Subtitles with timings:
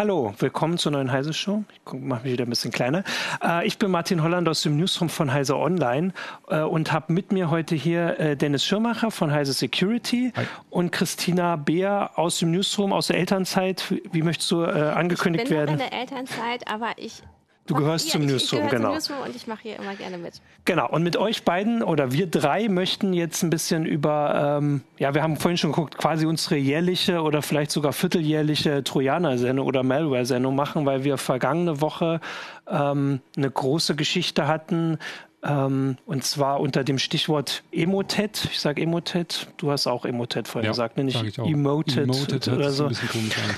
[0.00, 1.62] Hallo, willkommen zur neuen Heise Show.
[1.74, 3.04] Ich mache mich wieder ein bisschen kleiner.
[3.44, 6.14] Äh, ich bin Martin Holland aus dem Newsroom von Heise Online
[6.48, 10.46] äh, und habe mit mir heute hier äh, Dennis Schirmacher von Heise Security Hi.
[10.70, 13.92] und Christina Beer aus dem Newsroom, aus der Elternzeit.
[14.10, 15.74] Wie möchtest du äh, angekündigt ich bin werden?
[15.74, 17.22] Ich bin in der Elternzeit, aber ich
[17.66, 18.88] Du gehörst ja, zum Newsroom, ich genau.
[18.88, 20.40] Zum Newsroom und ich mache hier immer gerne mit.
[20.64, 20.88] Genau.
[20.88, 25.22] Und mit euch beiden oder wir drei möchten jetzt ein bisschen über, ähm, ja, wir
[25.22, 30.84] haben vorhin schon geguckt, quasi unsere jährliche oder vielleicht sogar vierteljährliche Trojaner-Sendung oder Malware-Sendung machen,
[30.84, 32.20] weil wir vergangene Woche
[32.68, 34.98] ähm, eine große Geschichte hatten
[35.42, 38.48] ähm, und zwar unter dem Stichwort Emotet.
[38.50, 39.48] Ich sage Emotet.
[39.56, 41.04] Du hast auch Emotet vorhin ja, gesagt, ne?
[41.04, 42.90] nicht Emoted, Emoted oder so.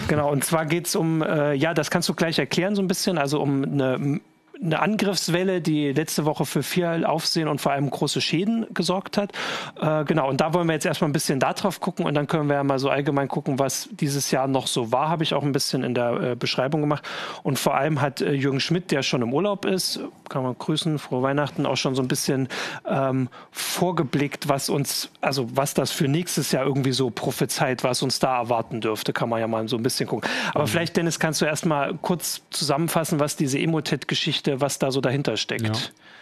[0.07, 2.89] Genau, und zwar geht es um, äh, ja, das kannst du gleich erklären so ein
[2.89, 4.21] bisschen, also um eine
[4.65, 9.33] eine Angriffswelle, die letzte Woche für viel Aufsehen und vor allem große Schäden gesorgt hat.
[9.81, 12.49] Äh, genau, und da wollen wir jetzt erstmal ein bisschen darauf gucken und dann können
[12.49, 15.43] wir ja mal so allgemein gucken, was dieses Jahr noch so war, habe ich auch
[15.43, 17.05] ein bisschen in der äh, Beschreibung gemacht.
[17.43, 20.99] Und vor allem hat äh, Jürgen Schmidt, der schon im Urlaub ist, kann man grüßen,
[20.99, 22.49] frohe Weihnachten, auch schon so ein bisschen
[22.89, 28.19] ähm, vorgeblickt, was uns, also was das für nächstes Jahr irgendwie so prophezeit, was uns
[28.19, 30.29] da erwarten dürfte, kann man ja mal so ein bisschen gucken.
[30.55, 30.69] Aber mhm.
[30.69, 35.67] vielleicht, Dennis, kannst du erstmal kurz zusammenfassen, was diese Emotet-Geschichte was da so dahinter steckt.
[35.67, 35.73] Ja.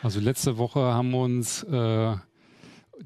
[0.03, 2.15] Also letzte Woche haben uns äh,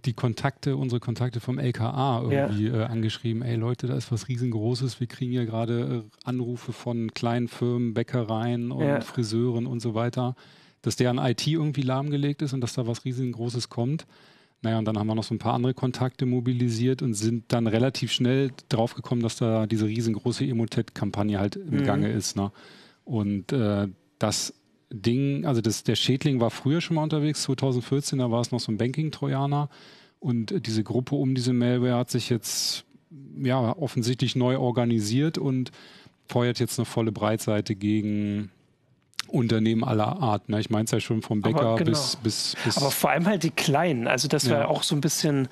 [0.04, 2.82] die Kontakte, unsere Kontakte vom LKA irgendwie ja.
[2.82, 7.12] äh, angeschrieben, ey Leute, da ist was riesengroßes, wir kriegen hier gerade äh, Anrufe von
[7.14, 9.00] kleinen Firmen, Bäckereien und ja.
[9.00, 10.34] Friseuren und so weiter,
[10.82, 14.06] dass deren IT irgendwie lahmgelegt ist und dass da was riesengroßes kommt.
[14.62, 17.66] Naja, und dann haben wir noch so ein paar andere Kontakte mobilisiert und sind dann
[17.66, 21.84] relativ schnell draufgekommen, dass da diese riesengroße Emotet-Kampagne halt im mhm.
[21.84, 22.34] Gange ist.
[22.34, 22.50] Ne?
[23.04, 24.54] Und äh, das
[24.94, 28.60] Ding, also das, der Schädling war früher schon mal unterwegs, 2014, da war es noch
[28.60, 29.68] so ein Banking-Trojaner.
[30.20, 32.84] Und diese Gruppe um diese Malware hat sich jetzt
[33.36, 35.70] ja offensichtlich neu organisiert und
[36.26, 38.50] feuert jetzt eine volle Breitseite gegen
[39.28, 40.48] Unternehmen aller Art.
[40.48, 40.60] Ne?
[40.60, 41.90] Ich meine es ja schon vom Bäcker genau.
[41.90, 42.76] bis, bis, bis.
[42.78, 44.06] Aber vor allem halt die Kleinen.
[44.06, 44.68] Also das war ja.
[44.68, 45.48] auch so ein bisschen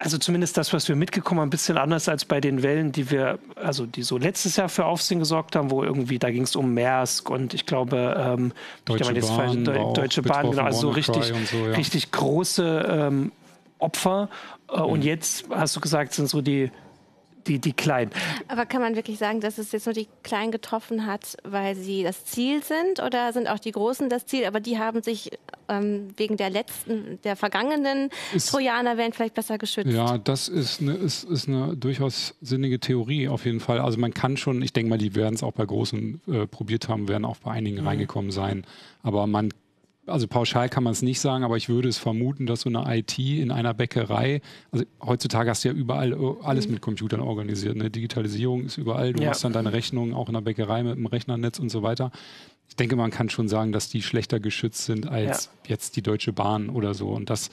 [0.00, 3.10] also zumindest das, was wir mitgekommen haben, ein bisschen anders als bei den Wellen, die
[3.10, 6.54] wir, also die so letztes Jahr für Aufsehen gesorgt haben, wo irgendwie, da ging es
[6.54, 8.52] um Maersk und ich glaube, ähm,
[8.84, 11.72] Deutsche ich Bahn, Deu Deutsche Bahn, genau, also so richtig, so, ja.
[11.72, 13.32] richtig große ähm,
[13.80, 14.28] Opfer.
[14.70, 14.84] Äh, mhm.
[14.84, 16.70] Und jetzt hast du gesagt, sind so die
[17.48, 18.10] die, die Kleinen.
[18.48, 22.02] Aber kann man wirklich sagen, dass es jetzt nur die Kleinen getroffen hat, weil sie
[22.02, 23.00] das Ziel sind?
[23.02, 24.44] Oder sind auch die Großen das Ziel?
[24.44, 25.30] Aber die haben sich
[25.68, 29.92] ähm, wegen der letzten, der vergangenen ist, Trojaner werden vielleicht besser geschützt.
[29.92, 33.80] Ja, das ist eine, ist, ist eine durchaus sinnige Theorie auf jeden Fall.
[33.80, 36.88] Also man kann schon, ich denke mal, die werden es auch bei Großen äh, probiert
[36.88, 37.88] haben, werden auch bei einigen mhm.
[37.88, 38.64] reingekommen sein.
[39.02, 39.50] Aber man
[40.08, 42.84] also pauschal kann man es nicht sagen, aber ich würde es vermuten, dass so eine
[42.96, 44.40] IT in einer Bäckerei,
[44.72, 46.74] also heutzutage hast du ja überall äh, alles mhm.
[46.74, 47.76] mit Computern organisiert.
[47.76, 47.90] Ne?
[47.90, 49.30] Digitalisierung ist überall, du ja.
[49.30, 52.10] machst dann deine Rechnungen auch in der Bäckerei mit dem Rechnernetz und so weiter.
[52.68, 55.70] Ich denke, man kann schon sagen, dass die schlechter geschützt sind als ja.
[55.70, 57.08] jetzt die Deutsche Bahn oder so.
[57.08, 57.50] Und dass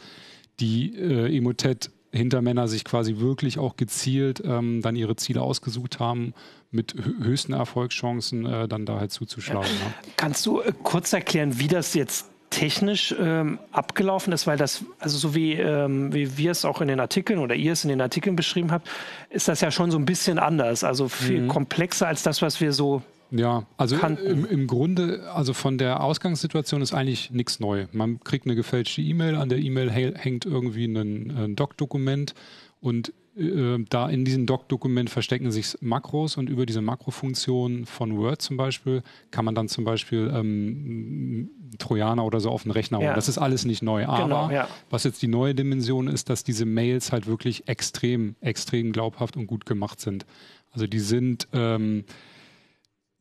[0.60, 6.34] die äh, Emotet Hintermänner sich quasi wirklich auch gezielt ähm, dann ihre Ziele ausgesucht haben,
[6.72, 9.70] mit höchsten Erfolgschancen äh, dann da halt zuzuschlagen.
[9.70, 9.88] Ja.
[9.88, 9.94] Ne?
[10.18, 15.18] Kannst du äh, kurz erklären, wie das jetzt technisch ähm, abgelaufen ist, weil das, also
[15.18, 18.02] so wie, ähm, wie wir es auch in den Artikeln oder ihr es in den
[18.02, 18.90] Artikeln beschrieben habt,
[19.30, 21.48] ist das ja schon so ein bisschen anders, also viel mhm.
[21.48, 23.02] komplexer als das, was wir so
[23.32, 27.88] ja, also im, im, Grunde, also von der Ausgangssituation ist eigentlich nichts neu.
[27.92, 32.36] Man kriegt eine gefälschte E-Mail, an der E-Mail hängt irgendwie ein, ein Doc-Dokument
[32.82, 38.56] und da in diesem Doc-Dokument verstecken sich Makros und über diese Makrofunktion von Word zum
[38.56, 43.08] Beispiel kann man dann zum Beispiel ähm, Trojaner oder so auf den Rechner holen.
[43.08, 43.14] Ja.
[43.14, 44.02] Das ist alles nicht neu.
[44.02, 44.70] Genau, Aber ja.
[44.90, 49.48] was jetzt die neue Dimension ist, dass diese Mails halt wirklich extrem, extrem glaubhaft und
[49.48, 50.26] gut gemacht sind.
[50.72, 52.06] Also die sind, ähm,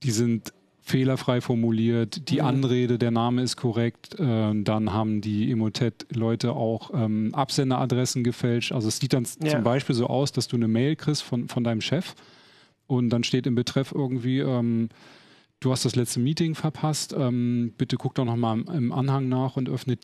[0.05, 0.53] die sind
[0.87, 2.47] fehlerfrei formuliert, die mhm.
[2.47, 8.71] Anrede, der Name ist korrekt, äh, dann haben die Emotet-Leute auch ähm, Absenderadressen gefälscht.
[8.73, 9.53] Also es sieht dann ja.
[9.53, 12.15] zum Beispiel so aus, dass du eine Mail kriegst von, von deinem Chef
[12.87, 14.91] und dann steht im Betreff irgendwie, ähm,
[15.61, 19.57] du hast das letzte Meeting verpasst, ähm, bitte guck doch nochmal im, im Anhang nach
[19.57, 20.01] und öffnet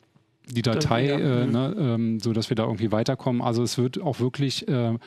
[0.49, 1.19] die Datei, ja.
[1.19, 1.51] äh, mhm.
[1.51, 3.43] ne, ähm, so dass wir da irgendwie weiterkommen.
[3.43, 4.97] Also es wird auch wirklich äh,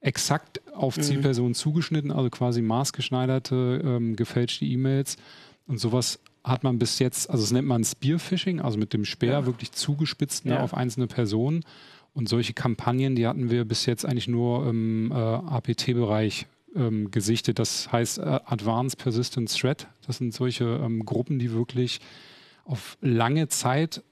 [0.00, 1.02] exakt auf mhm.
[1.02, 5.16] Zielpersonen zugeschnitten, also quasi maßgeschneiderte, ähm, gefälschte E-Mails.
[5.66, 9.32] Und sowas hat man bis jetzt, also das nennt man Spearfishing, also mit dem Speer
[9.32, 9.46] ja.
[9.46, 10.62] wirklich zugespitzt ne, ja.
[10.62, 11.64] auf einzelne Personen.
[12.14, 17.58] Und solche Kampagnen, die hatten wir bis jetzt eigentlich nur im äh, APT-Bereich ähm, gesichtet.
[17.58, 19.88] Das heißt äh, Advanced Persistent Threat.
[20.06, 22.00] Das sind solche ähm, Gruppen, die wirklich
[22.64, 24.02] auf lange Zeit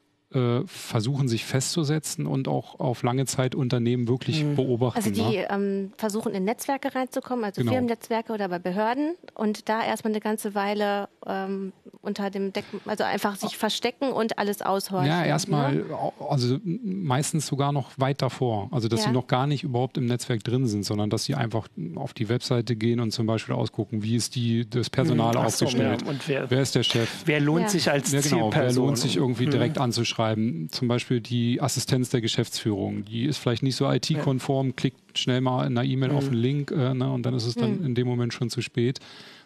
[0.67, 4.57] versuchen, sich festzusetzen und auch auf lange Zeit Unternehmen wirklich mhm.
[4.57, 4.99] beobachten.
[4.99, 5.47] Also die ne?
[5.51, 7.73] ähm, versuchen in Netzwerke reinzukommen, also genau.
[7.73, 13.05] Firmennetzwerke oder bei Behörden und da erstmal eine ganze Weile ähm, unter dem Deck, also
[13.05, 15.07] einfach sich verstecken und alles aushorchen.
[15.07, 15.85] Ja, erstmal, ne?
[16.29, 18.69] also meistens sogar noch weit davor.
[18.73, 19.07] Also dass ja.
[19.07, 22.29] sie noch gar nicht überhaupt im Netzwerk drin sind, sondern dass sie einfach auf die
[22.29, 25.47] Webseite gehen und zum Beispiel ausgucken, wie ist die, das Personal mhm.
[25.47, 26.19] aufgestellt, so, ja.
[26.27, 27.09] wer, wer, ist der Chef.
[27.25, 27.69] Wer lohnt ja.
[27.69, 29.53] sich als ja, genau, Wer lohnt sich irgendwie mhm.
[29.53, 34.75] direkt anzuschreiben schreiben, zum Beispiel die Assistenz der Geschäftsführung, die ist vielleicht nicht so IT-konform,
[34.75, 36.17] klickt schnell mal in einer E-Mail mhm.
[36.17, 37.87] auf einen Link äh, ne, und dann ist es dann mhm.
[37.87, 39.01] in dem Moment schon zu spät.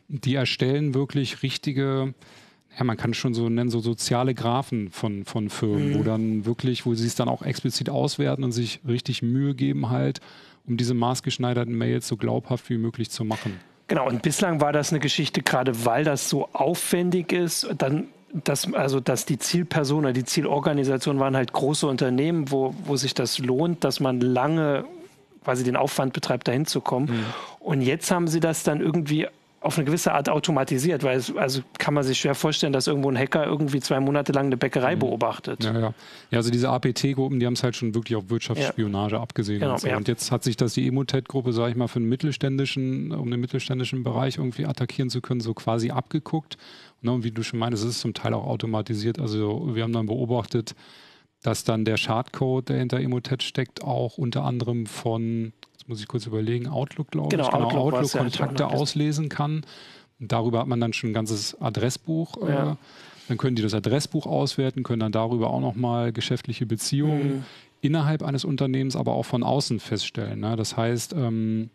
[0.09, 2.15] Die erstellen wirklich richtige,
[2.79, 5.99] ja, man kann es schon so nennen, so soziale Graphen von, von Firmen, mhm.
[5.99, 9.91] wo dann wirklich, wo sie es dann auch explizit auswerten und sich richtig Mühe geben
[9.91, 10.21] halt,
[10.67, 13.59] um diese maßgeschneiderten Mails so glaubhaft wie möglich zu machen.
[13.89, 18.73] Genau, und bislang war das eine Geschichte, gerade weil das so aufwendig ist, dann dass,
[18.73, 23.39] also, dass die Zielperson oder die Zielorganisation waren halt große Unternehmen, wo, wo sich das
[23.39, 24.85] lohnt, dass man lange
[25.45, 27.07] quasi den Aufwand betreibt, dahin zu kommen.
[27.07, 27.25] Mhm.
[27.61, 29.27] Und jetzt haben sie das dann irgendwie
[29.63, 33.11] auf eine gewisse Art automatisiert, weil es, also kann man sich schwer vorstellen, dass irgendwo
[33.11, 35.01] ein Hacker irgendwie zwei Monate lang eine Bäckerei mhm.
[35.01, 35.63] beobachtet.
[35.63, 35.95] Ja, ja.
[36.31, 39.21] ja, also diese APT-Gruppen, die haben es halt schon wirklich auf Wirtschaftsspionage ja.
[39.21, 39.61] abgesehen.
[39.61, 39.89] Genau, und, so.
[39.89, 39.99] ja.
[39.99, 43.39] und, jetzt hat sich das die Emotet-Gruppe, sage ich mal, für den mittelständischen, um den
[43.39, 46.57] mittelständischen Bereich irgendwie attackieren zu können, so quasi abgeguckt.
[47.03, 49.19] Ne, und wie du schon meinst, es ist zum Teil auch automatisiert.
[49.19, 50.75] Also wir haben dann beobachtet,
[51.43, 55.53] dass dann der Schadcode, der hinter Emotet steckt, auch unter anderem von
[55.91, 59.63] muss ich kurz überlegen, Outlook, glaube genau, ich, genau, Outlook, Outlook Kontakte auslesen kann.
[60.19, 62.37] Und darüber hat man dann schon ein ganzes Adressbuch.
[62.43, 62.73] Äh, ja.
[62.73, 62.77] Äh,
[63.29, 67.45] dann können die das Adressbuch auswerten, können dann darüber auch nochmal geschäftliche Beziehungen mhm.
[67.81, 70.41] innerhalb eines Unternehmens, aber auch von außen feststellen.
[70.41, 70.57] Ne?
[70.57, 71.71] Das heißt, ähm,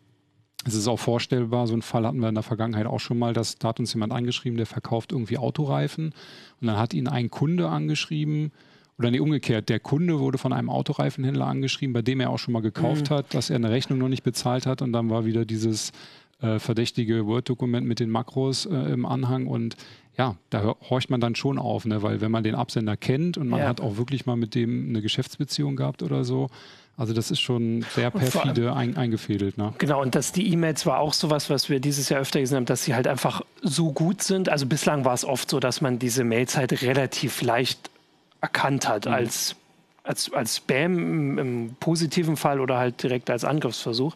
[0.65, 3.33] es ist auch vorstellbar, so einen Fall hatten wir in der Vergangenheit auch schon mal,
[3.33, 6.13] dass da hat uns jemand angeschrieben, der verkauft irgendwie Autoreifen
[6.59, 8.51] und dann hat ihn ein Kunde angeschrieben,
[8.97, 12.53] oder nee, umgekehrt, der Kunde wurde von einem Autoreifenhändler angeschrieben, bei dem er auch schon
[12.53, 13.15] mal gekauft mhm.
[13.15, 15.91] hat, dass er eine Rechnung noch nicht bezahlt hat und dann war wieder dieses
[16.41, 19.75] äh, verdächtige Word-Dokument mit den Makros äh, im Anhang und
[20.17, 22.01] ja, da horcht man dann schon auf, ne?
[22.01, 23.67] weil wenn man den Absender kennt und man ja.
[23.67, 26.47] hat auch wirklich mal mit dem eine Geschäftsbeziehung gehabt oder so,
[26.97, 29.57] also das ist schon sehr perfide ein, eingefädelt.
[29.57, 29.73] Ne?
[29.77, 32.65] Genau, und dass die E-Mails war auch sowas, was wir dieses Jahr öfter gesehen haben,
[32.65, 34.47] dass sie halt einfach so gut sind.
[34.47, 37.89] Also bislang war es oft so, dass man diese Mails halt relativ leicht
[38.41, 39.13] erkannt hat mhm.
[39.13, 39.55] als,
[40.03, 44.15] als, als Spam im, im, positiven Fall oder halt direkt als Angriffsversuch.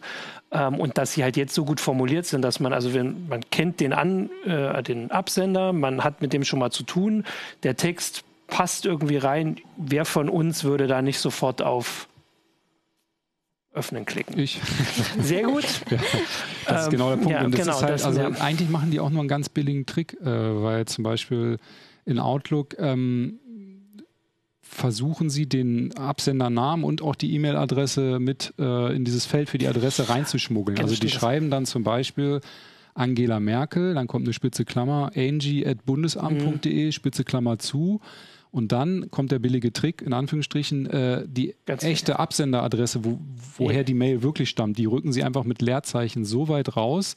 [0.52, 3.42] Ähm, und dass sie halt jetzt so gut formuliert sind, dass man, also wenn, man
[3.50, 7.24] kennt den, An, äh, den Absender, man hat mit dem schon mal zu tun,
[7.62, 9.56] der Text passt irgendwie rein.
[9.76, 12.08] Wer von uns würde da nicht sofort auf
[13.72, 14.38] öffnen klicken.
[14.38, 14.60] Ich.
[15.20, 15.64] Sehr gut.
[16.66, 17.30] Ja, das ist ähm, genau der Punkt.
[17.32, 18.28] Ja, und das genau, ist halt, das, also ja.
[18.40, 21.58] eigentlich machen die auch nur einen ganz billigen Trick, äh, weil zum Beispiel
[22.04, 23.40] in Outlook ähm,
[24.70, 29.66] versuchen Sie den Absendernamen und auch die E-Mail-Adresse mit äh, in dieses Feld für die
[29.66, 30.78] Adresse reinzuschmuggeln.
[30.78, 32.40] also die schreiben dann zum Beispiel
[32.94, 36.92] Angela Merkel, dann kommt eine spitze Klammer, angie.bundesamt.de, mhm.
[36.92, 38.00] spitze Klammer zu.
[38.52, 43.18] Und dann kommt der billige Trick, in Anführungsstrichen, äh, die Ganz echte Absenderadresse, wo,
[43.56, 43.82] woher ja.
[43.84, 47.14] die Mail wirklich stammt, die rücken sie einfach mit Leerzeichen so weit raus,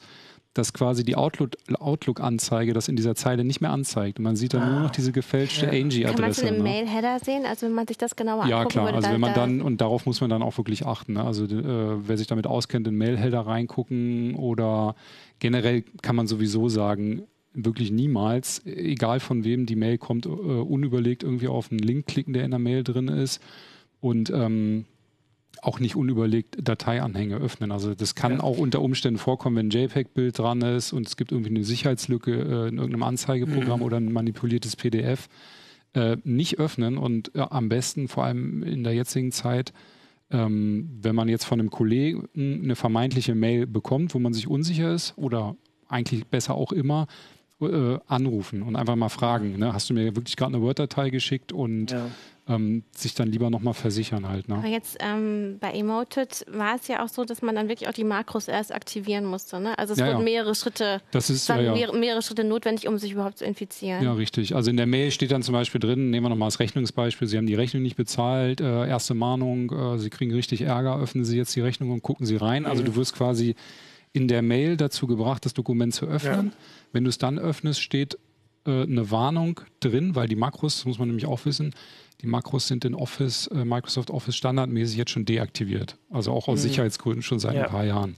[0.54, 4.18] dass quasi die Outlook-Anzeige das in dieser Zeile nicht mehr anzeigt.
[4.18, 4.70] Und man sieht dann ah.
[4.70, 5.72] nur noch diese gefälschte ja.
[5.72, 6.14] Angie-Adresse.
[6.14, 6.62] Kann man es in dem ne?
[6.62, 7.44] Mail-Header sehen?
[7.44, 8.94] Also wenn man sich das genauer ja, angucken Ja, klar.
[8.94, 11.14] Also wenn man dann, und darauf muss man dann auch wirklich achten.
[11.14, 11.24] Ne?
[11.24, 14.94] Also äh, wer sich damit auskennt, in Mail-Header reingucken oder
[15.40, 21.24] generell kann man sowieso sagen, wirklich niemals, egal von wem die Mail kommt, äh, unüberlegt
[21.24, 23.40] irgendwie auf einen Link klicken, der in der Mail drin ist.
[24.00, 24.84] Und ähm,
[25.64, 27.72] auch nicht unüberlegt Dateianhänge öffnen.
[27.72, 28.40] Also das kann ja.
[28.40, 32.32] auch unter Umständen vorkommen, wenn ein JPEG-Bild dran ist und es gibt irgendwie eine Sicherheitslücke
[32.32, 33.86] äh, in irgendeinem Anzeigeprogramm mhm.
[33.86, 35.28] oder ein manipuliertes PDF.
[35.94, 39.72] Äh, nicht öffnen und äh, am besten, vor allem in der jetzigen Zeit,
[40.30, 44.92] ähm, wenn man jetzt von einem Kollegen eine vermeintliche Mail bekommt, wo man sich unsicher
[44.92, 45.56] ist oder
[45.88, 47.06] eigentlich besser auch immer,
[47.60, 49.72] äh, anrufen und einfach mal fragen, ne?
[49.72, 52.10] hast du mir wirklich gerade eine Word-Datei geschickt und ja
[52.46, 54.48] ähm, sich dann lieber nochmal versichern halt.
[54.48, 54.62] Ne?
[54.66, 58.04] Jetzt ähm, bei Emoted war es ja auch so, dass man dann wirklich auch die
[58.04, 59.60] Makros erst aktivieren musste.
[59.60, 59.78] Ne?
[59.78, 60.24] Also es ja, wurden ja.
[60.24, 64.04] mehrere Schritte, das ist, ja, mehrere, mehrere, Schritte notwendig, um sich überhaupt zu infizieren.
[64.04, 64.54] Ja, richtig.
[64.54, 67.38] Also in der Mail steht dann zum Beispiel drin, nehmen wir nochmal das Rechnungsbeispiel, Sie
[67.38, 71.38] haben die Rechnung nicht bezahlt, äh, erste Mahnung, äh, Sie kriegen richtig Ärger, öffnen Sie
[71.38, 72.66] jetzt die Rechnung und gucken Sie rein.
[72.66, 72.86] Also mhm.
[72.86, 73.54] du wirst quasi
[74.12, 76.52] in der Mail dazu gebracht, das Dokument zu öffnen.
[76.92, 78.18] Wenn du es dann öffnest, steht
[78.66, 81.74] äh, eine Warnung drin, weil die Makros, das muss man nämlich auch wissen,
[82.24, 85.98] die Makros sind in Office, äh, Microsoft Office standardmäßig jetzt schon deaktiviert.
[86.10, 86.68] Also auch aus mhm.
[86.68, 87.64] Sicherheitsgründen schon seit ja.
[87.64, 88.16] ein paar Jahren.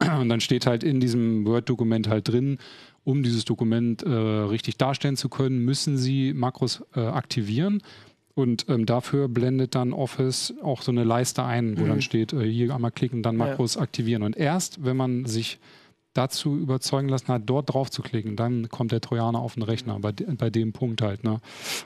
[0.20, 2.58] Und dann steht halt in diesem Word-Dokument halt drin,
[3.02, 7.82] um dieses Dokument äh, richtig darstellen zu können, müssen Sie Makros äh, aktivieren.
[8.34, 11.88] Und ähm, dafür blendet dann Office auch so eine Leiste ein, wo mhm.
[11.88, 13.80] dann steht, äh, hier einmal klicken, dann Makros ja.
[13.80, 14.22] aktivieren.
[14.22, 15.58] Und erst, wenn man sich
[16.14, 19.98] dazu überzeugen lassen hat, dort drauf zu klicken, dann kommt der Trojaner auf den Rechner,
[20.00, 21.22] bei, bei dem Punkt halt.
[21.24, 21.40] Ne?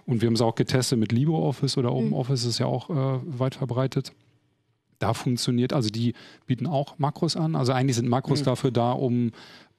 [0.06, 2.50] Und wir haben es auch getestet mit LibreOffice oder OpenOffice, mhm.
[2.50, 4.12] ist ja auch äh, weit verbreitet.
[4.98, 6.14] Da funktioniert, also die
[6.46, 7.56] bieten auch Makros an.
[7.56, 8.44] Also eigentlich sind Makros mhm.
[8.44, 9.32] dafür da, um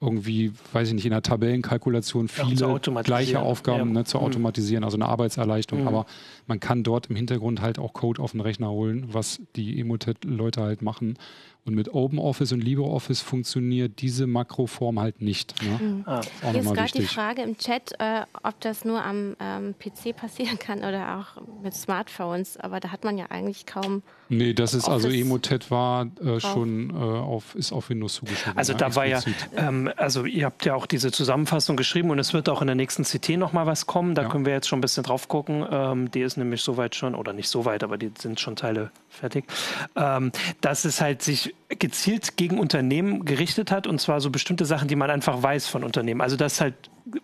[0.04, 4.00] irgendwie, weiß ich nicht, in der Tabellenkalkulation viele gleiche Aufgaben ja.
[4.00, 4.26] ne, zu mhm.
[4.26, 5.84] automatisieren, also eine Arbeitserleichterung.
[5.84, 5.88] Mhm.
[5.88, 6.06] Aber
[6.46, 10.62] man kann dort im Hintergrund halt auch Code auf den Rechner holen, was die Emotet-Leute
[10.62, 11.18] halt machen.
[11.66, 15.56] Und mit OpenOffice und LibreOffice funktioniert diese Makroform halt nicht.
[15.64, 15.80] Ne?
[15.80, 16.04] Mhm.
[16.06, 16.22] Ah.
[16.52, 20.60] Hier ist gerade die Frage im Chat, äh, ob das nur am ähm, PC passieren
[20.60, 22.58] kann oder auch mit Smartphones.
[22.58, 24.04] Aber da hat man ja eigentlich kaum.
[24.38, 28.16] Nee, das ist also Office also Emotet war äh, schon äh, auf, ist auf Windows
[28.16, 28.58] zugeschrieben.
[28.58, 29.22] Also da war ja,
[29.56, 32.76] ähm, also ihr habt ja auch diese Zusammenfassung geschrieben und es wird auch in der
[32.76, 34.16] nächsten CT nochmal was kommen.
[34.16, 34.30] Da ja.
[34.30, 35.66] können wir jetzt schon ein bisschen drauf gucken.
[35.70, 38.92] Ähm, die ist nämlich soweit schon, oder nicht so weit, aber die sind schon Teile
[39.10, 39.46] fertig.
[39.96, 44.88] Ähm, dass es halt sich gezielt gegen Unternehmen gerichtet hat und zwar so bestimmte Sachen,
[44.88, 46.22] die man einfach weiß von Unternehmen.
[46.22, 46.76] Also dass halt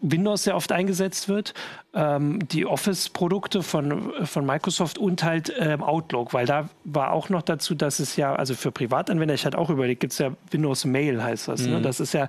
[0.02, 1.54] Windows sehr oft eingesetzt wird,
[1.94, 7.42] ähm, die Office-Produkte von, von Microsoft und halt ähm, Outlook, weil da war auch noch
[7.42, 10.86] dazu, dass es ja, also für Privatanwender, ich hatte auch überlegt, gibt es ja Windows
[10.86, 11.62] Mail heißt das.
[11.62, 11.68] Ne?
[11.68, 11.74] Mhm.
[11.76, 11.82] Ne?
[11.82, 12.28] Das ist ja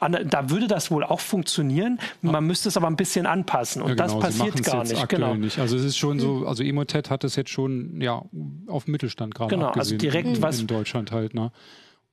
[0.00, 1.98] da würde das wohl auch funktionieren.
[2.22, 5.08] Man müsste es aber ein bisschen anpassen und ja, genau, das passiert gar nicht.
[5.08, 5.34] Genau.
[5.34, 5.58] nicht.
[5.58, 8.22] Also es ist schon so, also Emotet hat es jetzt schon ja
[8.68, 11.34] auf Mittelstand gerade genau, also abgesehen, also direkt in, was in Deutschland halt.
[11.34, 11.50] Ne?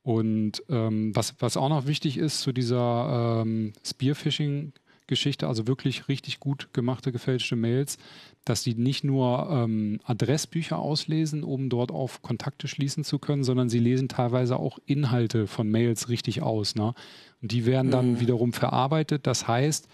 [0.06, 4.72] Und ähm, was, was auch noch wichtig ist zu dieser ähm, Spearfishing
[5.08, 7.98] Geschichte, also wirklich richtig gut gemachte gefälschte Mails,
[8.44, 13.68] dass die nicht nur ähm, Adressbücher auslesen, um dort auf Kontakte schließen zu können, sondern
[13.68, 16.76] sie lesen teilweise auch Inhalte von Mails richtig aus.
[16.76, 16.94] Ne?
[17.42, 18.20] Und die werden dann mhm.
[18.20, 19.26] wiederum verarbeitet.
[19.26, 19.88] Das heißt,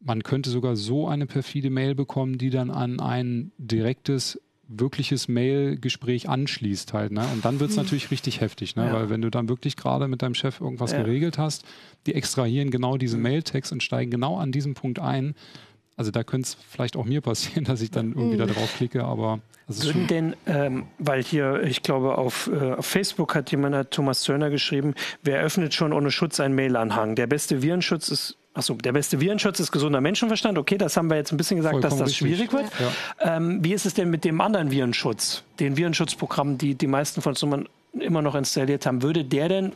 [0.00, 6.28] man könnte sogar so eine perfide Mail bekommen, die dann an ein direktes wirkliches Mail-Gespräch
[6.28, 7.12] anschließt halt.
[7.12, 7.26] Ne?
[7.32, 7.82] Und dann wird es mhm.
[7.82, 8.86] natürlich richtig heftig, ne?
[8.86, 8.92] Ja.
[8.92, 11.02] weil wenn du dann wirklich gerade mit deinem Chef irgendwas ja.
[11.02, 11.64] geregelt hast,
[12.06, 13.24] die extrahieren genau diesen mhm.
[13.24, 15.34] Mailtext und steigen genau an diesem Punkt ein.
[15.96, 18.38] Also da könnte es vielleicht auch mir passieren, dass ich dann irgendwie mhm.
[18.38, 23.50] da draufklicke, aber würden denn, ähm, weil hier, ich glaube, auf, äh, auf Facebook hat
[23.50, 27.14] jemand, hat Thomas Zörner geschrieben, wer öffnet schon ohne Schutz einen Mail-Anhang?
[27.14, 30.58] Der beste Virenschutz ist Achso, der beste Virenschutz ist gesunder Menschenverstand.
[30.58, 32.36] Okay, das haben wir jetzt ein bisschen gesagt, Vollkommen dass das richtig.
[32.36, 32.66] schwierig wird.
[33.20, 33.36] Ja.
[33.36, 37.32] Ähm, wie ist es denn mit dem anderen Virenschutz, den Virenschutzprogrammen, die die meisten von
[37.32, 37.44] uns
[37.98, 39.02] immer noch installiert haben?
[39.02, 39.72] Würde der denn,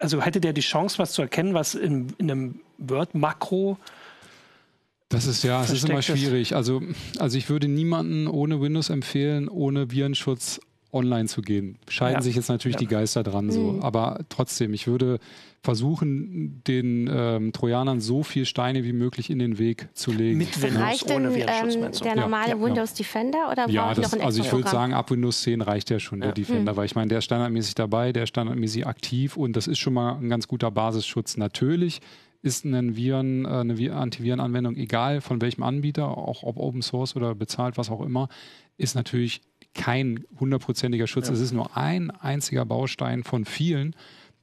[0.00, 3.78] also hätte der die Chance, was zu erkennen, was in, in einem Word-Makro
[5.08, 6.56] das ist ja, es ist immer schwierig.
[6.56, 6.82] Also,
[7.20, 10.60] also ich würde niemanden ohne Windows empfehlen, ohne Virenschutz
[10.96, 11.78] online zu gehen.
[11.88, 12.22] Scheiden ja.
[12.22, 12.80] sich jetzt natürlich ja.
[12.80, 13.72] die Geister dran so.
[13.72, 13.82] Mhm.
[13.82, 15.18] Aber trotzdem, ich würde
[15.62, 20.38] versuchen, den ähm, Trojanern so viel Steine wie möglich in den Weg zu legen.
[20.38, 24.18] Mit Windows, reicht denn, ohne ähm, der normale ja, Windows Defender oder ja, das, noch
[24.20, 26.76] ein Also ich würde sagen, ab Windows 10 reicht ja schon der Defender, mhm.
[26.76, 29.94] weil ich meine, der ist standardmäßig dabei, der ist standardmäßig aktiv und das ist schon
[29.94, 31.36] mal ein ganz guter Basisschutz.
[31.36, 32.00] Natürlich
[32.42, 37.34] ist ein Viren, äh, eine Antivirenanwendung, egal von welchem Anbieter, auch ob Open Source oder
[37.34, 38.28] bezahlt, was auch immer,
[38.78, 39.40] ist natürlich
[39.76, 41.28] kein hundertprozentiger Schutz.
[41.28, 41.34] Ja.
[41.34, 43.94] Es ist nur ein einziger Baustein von vielen,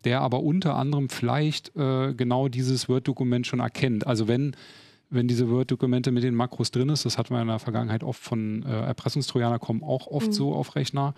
[0.04, 4.08] der aber unter anderem vielleicht äh, genau dieses Word-Dokument schon erkennt.
[4.08, 4.56] Also wenn
[5.14, 8.22] wenn diese Word-Dokumente mit den Makros drin ist, das hatten wir in der Vergangenheit oft
[8.22, 10.32] von äh, Erpressungstrojaner kommen auch oft mhm.
[10.32, 11.14] so auf Rechner.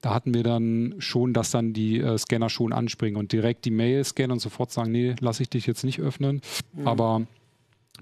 [0.00, 3.70] Da hatten wir dann schon, dass dann die äh, Scanner schon anspringen und direkt die
[3.70, 6.40] Mail scannen und sofort sagen, nee, lasse ich dich jetzt nicht öffnen.
[6.72, 6.88] Mhm.
[6.88, 7.26] Aber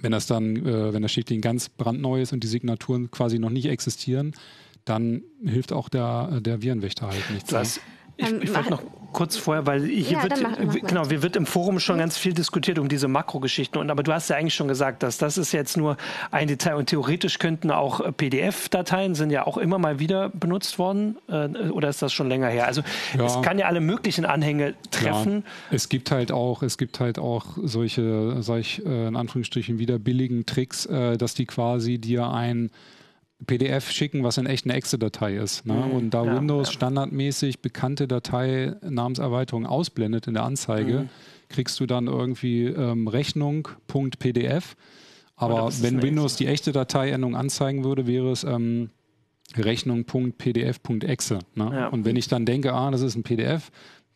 [0.00, 3.50] wenn das dann, äh, wenn das Schädling ganz brandneu ist und die Signaturen quasi noch
[3.50, 4.34] nicht existieren,
[4.84, 7.50] dann hilft auch der, der Virenwächter halt nichts.
[7.50, 7.80] Das,
[8.16, 11.22] ich, ähm, ich wollte noch kurz vorher, weil hier ja, wird, mach, mach genau, wir
[11.22, 13.80] wird im Forum schon ganz viel diskutiert um diese Makrogeschichten.
[13.80, 15.96] Und aber du hast ja eigentlich schon gesagt, dass das ist jetzt nur
[16.30, 20.78] ein Detail und theoretisch könnten auch äh, PDF-Dateien sind ja auch immer mal wieder benutzt
[20.78, 21.18] worden.
[21.28, 22.66] Äh, oder ist das schon länger her?
[22.66, 22.82] Also
[23.16, 23.26] ja.
[23.26, 25.44] es kann ja alle möglichen Anhänge treffen.
[25.44, 25.76] Ja.
[25.76, 29.98] Es gibt halt auch, es gibt halt auch solche, sag ich äh, in Anführungsstrichen wieder
[29.98, 32.70] billigen Tricks, dass die quasi dir ein
[33.46, 35.66] PDF schicken, was in echt eine Exe-Datei ist.
[35.66, 35.74] Ne?
[35.74, 36.72] Mhm, und da ja, Windows ja.
[36.74, 41.08] standardmäßig bekannte Datei Namenserweiterung ausblendet in der Anzeige, mhm.
[41.48, 44.76] kriegst du dann irgendwie ähm, Rechnung.pdf.
[45.36, 48.90] Aber wenn Windows die echte Dateiendung anzeigen würde, wäre es ähm,
[49.56, 51.38] Rechnung.pdf.exe.
[51.54, 51.70] Ne?
[51.72, 51.88] Ja.
[51.88, 53.70] Und wenn ich dann denke, ah, das ist ein PDF,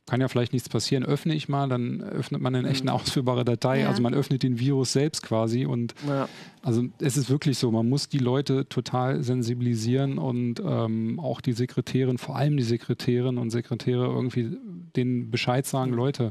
[0.06, 2.96] kann ja vielleicht nichts passieren, öffne ich mal, dann öffnet man eine echt eine mhm.
[3.00, 3.80] ausführbare Datei.
[3.80, 3.88] Ja.
[3.88, 6.28] Also man öffnet den Virus selbst quasi und ja.
[6.62, 11.52] also es ist wirklich so, man muss die Leute total sensibilisieren und ähm, auch die
[11.52, 14.56] Sekretärin, vor allem die Sekretärin und Sekretäre irgendwie
[14.94, 15.96] den Bescheid sagen, mhm.
[15.96, 16.30] Leute,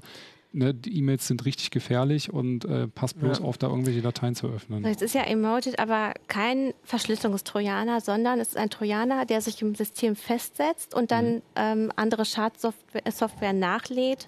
[0.55, 3.45] ne, die E-Mails sind richtig gefährlich und äh, passt bloß ja.
[3.45, 4.83] auf, da irgendwelche Dateien zu öffnen.
[4.83, 9.75] Jetzt ist ja Emoted aber kein Verschlüsselungstrojaner, sondern es ist ein Trojaner, der sich im
[9.75, 11.41] System festsetzt und dann mhm.
[11.55, 14.27] ähm, andere Schadsoftware nachlädt.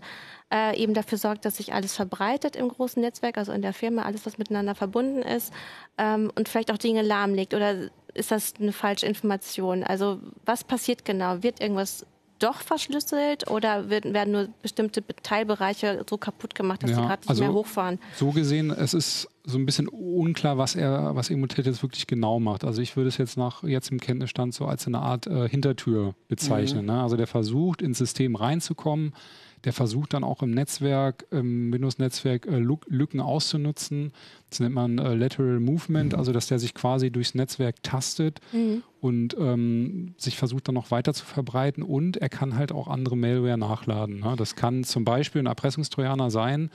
[0.50, 4.04] Äh, eben dafür sorgt, dass sich alles verbreitet im großen Netzwerk, also in der Firma,
[4.04, 5.52] alles, was miteinander verbunden ist
[5.98, 7.54] ähm, und vielleicht auch Dinge lahmlegt.
[7.54, 9.84] Oder ist das eine falsche Information?
[9.84, 11.44] Also was passiert genau?
[11.44, 12.06] Wird irgendwas
[12.40, 17.22] doch verschlüsselt oder wird, werden nur bestimmte Teilbereiche so kaputt gemacht, dass ja, sie gerade
[17.22, 18.00] nicht also mehr hochfahren?
[18.16, 22.40] So gesehen, es ist so ein bisschen unklar, was er, was Emotet jetzt wirklich genau
[22.40, 22.64] macht.
[22.64, 26.16] Also ich würde es jetzt nach jetzt im Kenntnisstand so als eine Art äh, Hintertür
[26.28, 26.82] bezeichnen.
[26.82, 26.92] Mhm.
[26.92, 27.02] Ne?
[27.02, 29.14] Also der versucht, ins System reinzukommen,
[29.64, 34.12] der versucht dann auch im Netzwerk, im Windows-Netzwerk äh, Lücken auszunutzen.
[34.50, 38.84] Das nennt man äh, Lateral Movement, also dass der sich quasi durchs Netzwerk tastet mhm.
[39.02, 43.18] und ähm, sich versucht dann noch weiter zu verbreiten und er kann halt auch andere
[43.18, 44.20] Malware nachladen.
[44.20, 44.36] Ne?
[44.38, 46.70] Das kann zum Beispiel ein Erpressungstrojaner sein,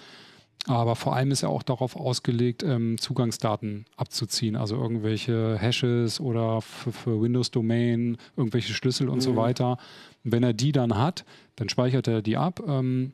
[0.66, 6.60] aber vor allem ist er auch darauf ausgelegt, ähm, Zugangsdaten abzuziehen, also irgendwelche Hashes oder
[6.60, 9.22] für, für Windows-Domain, irgendwelche Schlüssel und mhm.
[9.22, 9.78] so weiter.
[10.24, 11.24] Und wenn er die dann hat,
[11.56, 13.12] dann speichert er die ab ähm,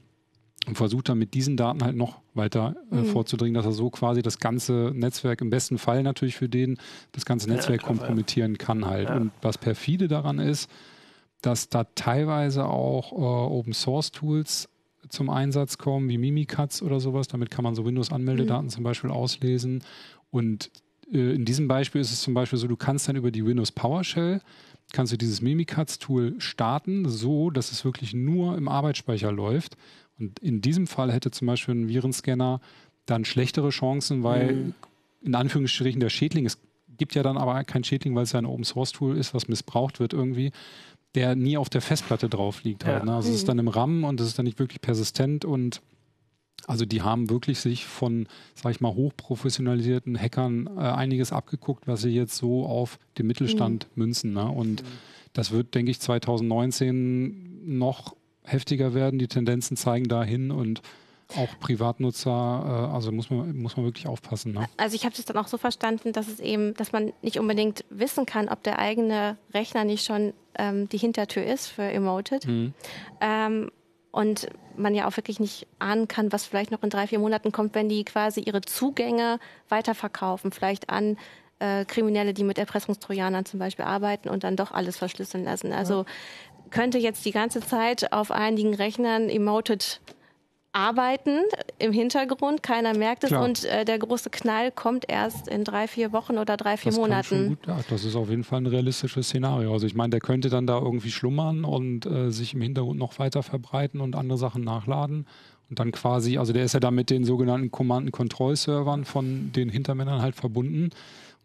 [0.67, 3.07] und versucht dann mit diesen Daten halt noch weiter äh, mhm.
[3.07, 6.77] vorzudringen, dass er so quasi das ganze Netzwerk, im besten Fall natürlich für den,
[7.13, 8.59] das ganze Netzwerk ja, klar, kompromittieren ja.
[8.59, 9.09] kann halt.
[9.09, 9.17] Ja.
[9.17, 10.71] Und was perfide daran ist,
[11.41, 14.69] dass da teilweise auch äh, Open Source Tools
[15.09, 17.29] zum Einsatz kommen, wie Mimikatz oder sowas.
[17.29, 18.71] Damit kann man so Windows-Anmeldedaten mhm.
[18.71, 19.83] zum Beispiel auslesen.
[20.31, 20.71] Und
[21.13, 23.73] äh, in diesem Beispiel ist es zum Beispiel so, du kannst dann über die Windows
[23.73, 24.41] PowerShell
[24.93, 29.77] kannst du dieses Mimikatz-Tool starten, so dass es wirklich nur im Arbeitsspeicher läuft.
[30.19, 32.61] Und in diesem Fall hätte zum Beispiel ein Virenscanner
[33.07, 34.75] dann schlechtere Chancen, weil mhm.
[35.23, 36.59] in Anführungsstrichen der Schädling, es
[36.97, 40.13] gibt ja dann aber kein Schädling, weil es ja ein Open-Source-Tool ist, was missbraucht wird
[40.13, 40.53] irgendwie
[41.15, 42.85] der nie auf der Festplatte drauf liegt.
[42.85, 43.15] Halt, ne?
[43.15, 43.47] Also es ist mhm.
[43.49, 45.81] dann im RAM und es ist dann nicht wirklich persistent und
[46.67, 52.03] also die haben wirklich sich von, sag ich mal, hochprofessionalisierten Hackern äh, einiges abgeguckt, was
[52.03, 54.03] sie jetzt so auf den Mittelstand mhm.
[54.03, 54.33] münzen.
[54.33, 54.45] Ne?
[54.45, 54.87] Und mhm.
[55.33, 59.19] das wird, denke ich, 2019 noch heftiger werden.
[59.19, 60.83] Die Tendenzen zeigen dahin und
[61.37, 62.31] auch Privatnutzer,
[62.91, 64.53] äh, also muss man, muss man wirklich aufpassen.
[64.53, 64.69] Ne?
[64.77, 67.85] Also ich habe es dann auch so verstanden, dass es eben, dass man nicht unbedingt
[67.91, 72.47] wissen kann, ob der eigene Rechner nicht schon ähm, die Hintertür ist für Emoted.
[72.47, 72.73] Mhm.
[73.21, 73.71] Ähm,
[74.11, 77.53] und man ja auch wirklich nicht ahnen kann, was vielleicht noch in drei, vier Monaten
[77.53, 79.39] kommt, wenn die quasi ihre Zugänge
[79.69, 81.19] weiterverkaufen, vielleicht an
[81.59, 85.73] äh, Kriminelle, die mit Erpressungstrojanern zum Beispiel arbeiten und dann doch alles verschlüsseln lassen.
[85.73, 86.05] Also ja.
[86.71, 90.01] könnte jetzt die ganze Zeit auf einigen Rechnern Emoted
[90.73, 91.41] arbeiten
[91.79, 93.45] im Hintergrund, keiner merkt es Klar.
[93.45, 96.99] und äh, der große Knall kommt erst in drei, vier Wochen oder drei, vier das
[96.99, 97.49] Monaten.
[97.49, 99.73] Gut, ja, das ist auf jeden Fall ein realistisches Szenario.
[99.73, 103.19] Also ich meine, der könnte dann da irgendwie schlummern und äh, sich im Hintergrund noch
[103.19, 105.27] weiter verbreiten und andere Sachen nachladen.
[105.71, 110.23] Und dann quasi, also der ist ja da mit den sogenannten Command-and-Control-Servern von den Hintermännern
[110.23, 110.91] halt verbunden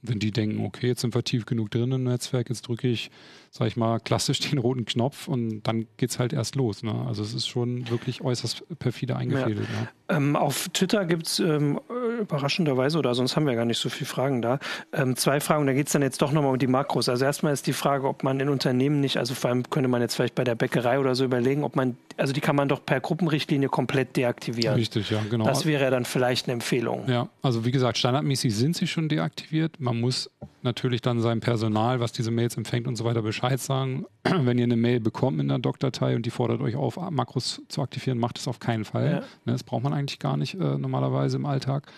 [0.04, 3.10] wenn die denken, okay, jetzt sind wir tief genug drin im Netzwerk, jetzt drücke ich,
[3.56, 6.82] sag ich mal, klassisch den roten Knopf und dann geht es halt erst los.
[6.82, 6.92] Ne?
[7.08, 9.68] Also es ist schon wirklich äußerst perfide eingefädelt.
[9.72, 9.82] Ja.
[9.82, 9.90] Ne?
[10.10, 11.80] Ähm, auf Twitter gibt es ähm,
[12.20, 14.58] überraschenderweise, oder sonst haben wir gar nicht so viele Fragen da,
[14.92, 17.10] ähm, zwei Fragen, da geht es dann jetzt doch nochmal um die Makros.
[17.10, 20.02] Also erstmal ist die Frage, ob man in Unternehmen nicht, also vor allem könnte man
[20.02, 22.84] jetzt vielleicht bei der Bäckerei oder so überlegen, ob man, also die kann man doch
[22.84, 24.76] per Gruppenrichtlinie komplett deaktivieren.
[24.76, 25.46] Richtig, ja, genau.
[25.46, 27.08] Das wäre dann vielleicht eine Empfehlung.
[27.08, 29.80] Ja, also wie gesagt, standardmäßig sind sie schon deaktiviert.
[29.80, 30.32] Man muss
[30.64, 34.06] natürlich dann seinem Personal, was diese Mails empfängt und so weiter, Bescheid sagen.
[34.24, 37.82] Wenn ihr eine Mail bekommt mit einer Doc-Datei und die fordert euch auf, Makros zu
[37.82, 39.06] aktivieren, macht es auf keinen Fall.
[39.06, 39.20] Ja.
[39.46, 41.92] Ne, das braucht man eigentlich gar nicht äh, normalerweise im Alltag.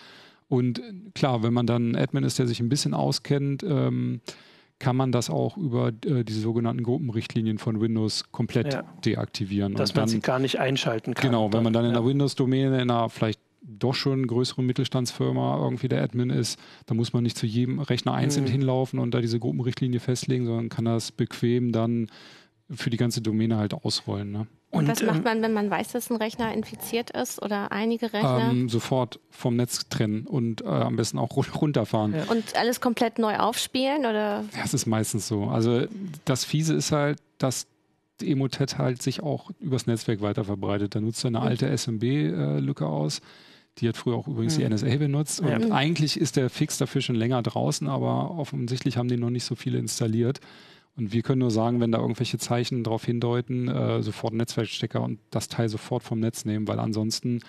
[0.48, 0.80] Und
[1.14, 4.20] klar, wenn man dann ein Admin ist, der sich ein bisschen auskennt, ähm,
[4.78, 8.82] kann man das auch über äh, die sogenannten Gruppenrichtlinien von Windows komplett ja.
[9.04, 9.74] deaktivieren.
[9.74, 11.30] Dass und man dann, sie gar nicht einschalten kann.
[11.30, 11.98] Genau, wenn man dann in ja.
[11.98, 17.12] der Windows-Domäne, in einer vielleicht doch schon größere Mittelstandsfirma irgendwie der Admin ist, da muss
[17.12, 18.50] man nicht zu jedem Rechner einzeln mhm.
[18.50, 22.08] hinlaufen und da diese Gruppenrichtlinie festlegen, sondern kann das bequem dann
[22.70, 24.32] für die ganze Domäne halt ausrollen.
[24.32, 24.46] Ne?
[24.70, 28.12] Und, was macht ähm, man, wenn man weiß, dass ein Rechner infiziert ist oder einige
[28.12, 28.50] Rechner?
[28.50, 32.14] Ähm, sofort vom Netz trennen und äh, am besten auch runterfahren.
[32.14, 32.24] Ja.
[32.24, 34.44] Und alles komplett neu aufspielen oder?
[34.54, 35.44] Ja, es ist meistens so.
[35.44, 35.86] Also
[36.24, 37.68] das Fiese ist halt, dass
[38.22, 40.94] Emotet halt sich auch übers Netzwerk weiter verbreitet.
[40.94, 43.20] Da nutzt er eine alte SMB-Lücke äh, aus.
[43.78, 44.62] Die hat früher auch übrigens mhm.
[44.62, 45.40] die NSA benutzt.
[45.40, 45.70] Und ja.
[45.70, 49.54] eigentlich ist der Fix dafür schon länger draußen, aber offensichtlich haben die noch nicht so
[49.54, 50.40] viele installiert.
[50.96, 55.18] Und wir können nur sagen, wenn da irgendwelche Zeichen darauf hindeuten, äh, sofort Netzwerkstecker und
[55.30, 57.40] das Teil sofort vom Netz nehmen, weil ansonsten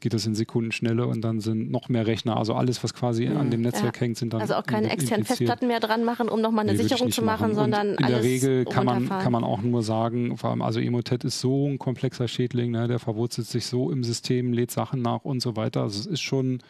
[0.00, 2.36] geht das in Sekundenschnelle und dann sind noch mehr Rechner.
[2.36, 3.36] Also alles, was quasi mhm.
[3.36, 4.00] an dem Netzwerk ja.
[4.02, 4.40] hängt, sind dann.
[4.40, 7.52] Also auch keine externen Festplatten mehr dran machen, um nochmal eine nee, Sicherung zu machen,
[7.52, 7.54] machen.
[7.54, 7.94] sondern.
[7.94, 11.40] in der Regel kann man, kann man auch nur sagen, vor allem, also Emotet ist
[11.40, 15.40] so ein komplexer Schädling, ne, der verwurzelt sich so im System, lädt Sachen nach und
[15.40, 15.82] so weiter.
[15.82, 16.60] Also es ist schon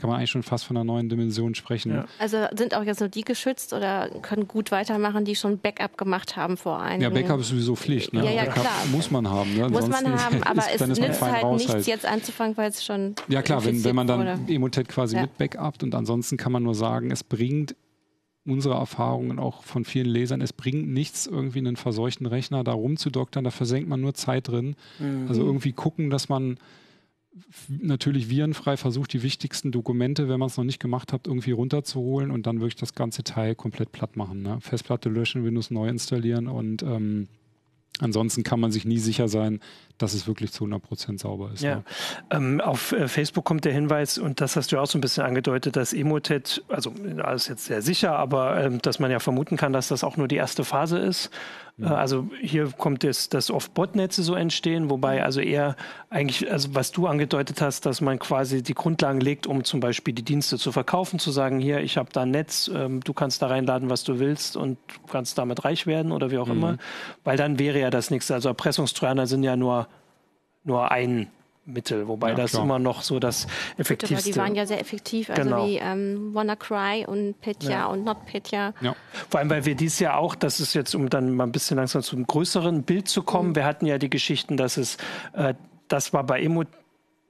[0.00, 1.92] kann man eigentlich schon fast von einer neuen Dimension sprechen.
[1.92, 2.06] Ja.
[2.18, 6.36] Also sind auch jetzt nur die geschützt oder können gut weitermachen, die schon Backup gemacht
[6.36, 8.14] haben vor einigen Ja, Backup ist sowieso Pflicht.
[8.14, 8.24] Ne?
[8.24, 8.86] Ja, ja, Backup klar.
[8.92, 9.54] muss man haben.
[9.54, 9.68] Ne?
[9.68, 11.86] Muss man haben, aber ist, es nützt halt nichts halt.
[11.86, 14.52] jetzt anzufangen, weil es schon Ja klar, wenn, wenn man dann wurde.
[14.52, 15.22] Emotet quasi ja.
[15.22, 17.76] mit Backupt und ansonsten kann man nur sagen, es bringt
[18.46, 23.44] unsere Erfahrungen auch von vielen Lesern, es bringt nichts, irgendwie einen verseuchten Rechner da rumzudoktern,
[23.44, 24.76] da versenkt man nur Zeit drin.
[24.98, 25.26] Mhm.
[25.28, 26.56] Also irgendwie gucken, dass man
[27.68, 32.30] natürlich virenfrei versucht, die wichtigsten Dokumente, wenn man es noch nicht gemacht hat, irgendwie runterzuholen
[32.30, 34.42] und dann wirklich das ganze Teil komplett platt machen.
[34.42, 34.58] Ne?
[34.60, 37.28] Festplatte löschen, Windows neu installieren und ähm,
[38.00, 39.60] ansonsten kann man sich nie sicher sein,
[39.98, 41.62] dass es wirklich zu 100 Prozent sauber ist.
[41.62, 41.76] Ja.
[41.76, 41.84] Ne?
[42.30, 45.24] Ähm, auf äh, Facebook kommt der Hinweis, und das hast du auch so ein bisschen
[45.24, 49.72] angedeutet, dass Emotet, also alles jetzt sehr sicher, aber ähm, dass man ja vermuten kann,
[49.72, 51.30] dass das auch nur die erste Phase ist.
[51.82, 55.24] Äh, also hier kommt es, dass oft Botnetze so entstehen, wobei mhm.
[55.24, 55.76] also eher
[56.08, 60.14] eigentlich, also was du angedeutet hast, dass man quasi die Grundlagen legt, um zum Beispiel
[60.14, 63.42] die Dienste zu verkaufen, zu sagen, hier, ich habe da ein Netz, ähm, du kannst
[63.42, 64.78] da reinladen, was du willst und
[65.10, 66.52] kannst damit reich werden oder wie auch mhm.
[66.52, 66.78] immer.
[67.24, 68.34] Weil dann wäre ja das nächste.
[68.34, 69.88] Also Erpressungstrojaner sind ja nur
[70.62, 71.28] nur ein
[71.66, 72.64] Mittel, wobei ja, das klar.
[72.64, 73.46] immer noch so das
[73.76, 74.16] effektivste.
[74.16, 75.66] Aber die waren ja sehr effektiv, also genau.
[75.66, 77.86] wie ähm, WannaCry und Petya ja.
[77.86, 78.74] und NotPetya.
[78.80, 78.96] Ja.
[79.28, 81.76] Vor allem, weil wir dies Jahr auch, das ist jetzt, um dann mal ein bisschen
[81.76, 83.56] langsam zum größeren Bild zu kommen, mhm.
[83.56, 84.96] wir hatten ja die Geschichten, dass es,
[85.34, 85.54] äh,
[85.88, 86.64] das war bei Emo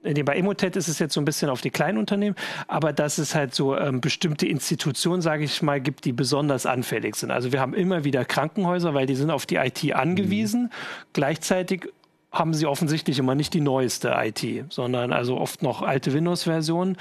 [0.03, 2.35] Nee, bei Emotet ist es jetzt so ein bisschen auf die kleinen Unternehmen,
[2.67, 7.15] aber dass es halt so ähm, bestimmte Institutionen, sage ich mal, gibt, die besonders anfällig
[7.15, 7.29] sind.
[7.29, 10.63] Also wir haben immer wieder Krankenhäuser, weil die sind auf die IT angewiesen.
[10.63, 10.69] Mhm.
[11.13, 11.89] Gleichzeitig
[12.31, 16.97] haben sie offensichtlich immer nicht die neueste IT, sondern also oft noch alte Windows-Versionen.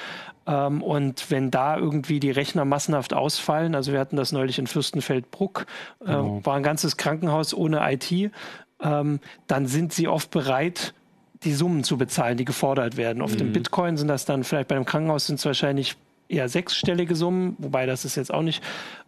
[0.47, 4.67] Ähm, und wenn da irgendwie die Rechner massenhaft ausfallen, also wir hatten das neulich in
[4.67, 5.67] Fürstenfeldbruck,
[6.01, 6.41] äh, genau.
[6.43, 8.33] war ein ganzes Krankenhaus ohne IT,
[8.83, 10.95] ähm, dann sind sie oft bereit,
[11.45, 13.23] die Summen zu bezahlen, die gefordert werden.
[13.23, 13.39] Auf mhm.
[13.39, 15.97] dem Bitcoin sind das dann vielleicht bei einem Krankenhaus sind es wahrscheinlich
[16.31, 18.63] eher sechsstellige Summen, wobei das ist jetzt auch nicht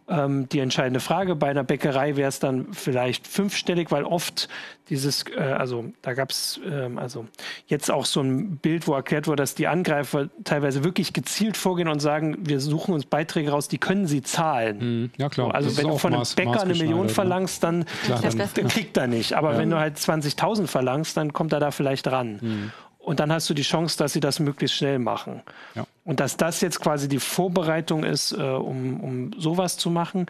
[0.09, 1.35] ähm, die entscheidende Frage.
[1.35, 4.49] Bei einer Bäckerei wäre es dann vielleicht fünfstellig, weil oft
[4.89, 7.25] dieses, äh, also da gab es ähm, also
[7.67, 11.87] jetzt auch so ein Bild, wo erklärt wurde, dass die Angreifer teilweise wirklich gezielt vorgehen
[11.87, 14.77] und sagen, wir suchen uns Beiträge raus, die können sie zahlen.
[14.79, 15.11] Mhm.
[15.17, 15.47] Ja klar.
[15.47, 17.09] So, also wenn du von einem Maß, Bäcker eine Million ne?
[17.09, 19.33] verlangst, dann, klar, dann, dann, kriegt er nicht.
[19.33, 19.59] Aber ja.
[19.59, 22.39] wenn du halt 20.000 verlangst, dann kommt er da vielleicht ran.
[22.41, 22.71] Mhm.
[23.03, 25.41] Und dann hast du die Chance, dass sie das möglichst schnell machen.
[25.75, 25.85] Ja.
[26.05, 30.25] Und dass das jetzt quasi die Vorbereitung ist, äh, um, um sowas zu machen.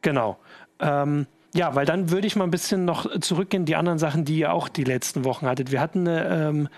[0.00, 0.38] Genau.
[0.80, 4.38] Ähm, ja, weil dann würde ich mal ein bisschen noch zurückgehen, die anderen Sachen, die
[4.38, 5.72] ihr auch die letzten Wochen hattet.
[5.72, 6.68] Wir hatten eine, ähm,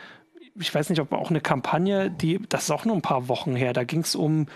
[0.54, 3.54] ich weiß nicht, ob auch eine Kampagne, die, das ist auch nur ein paar Wochen
[3.56, 4.46] her, da ging es um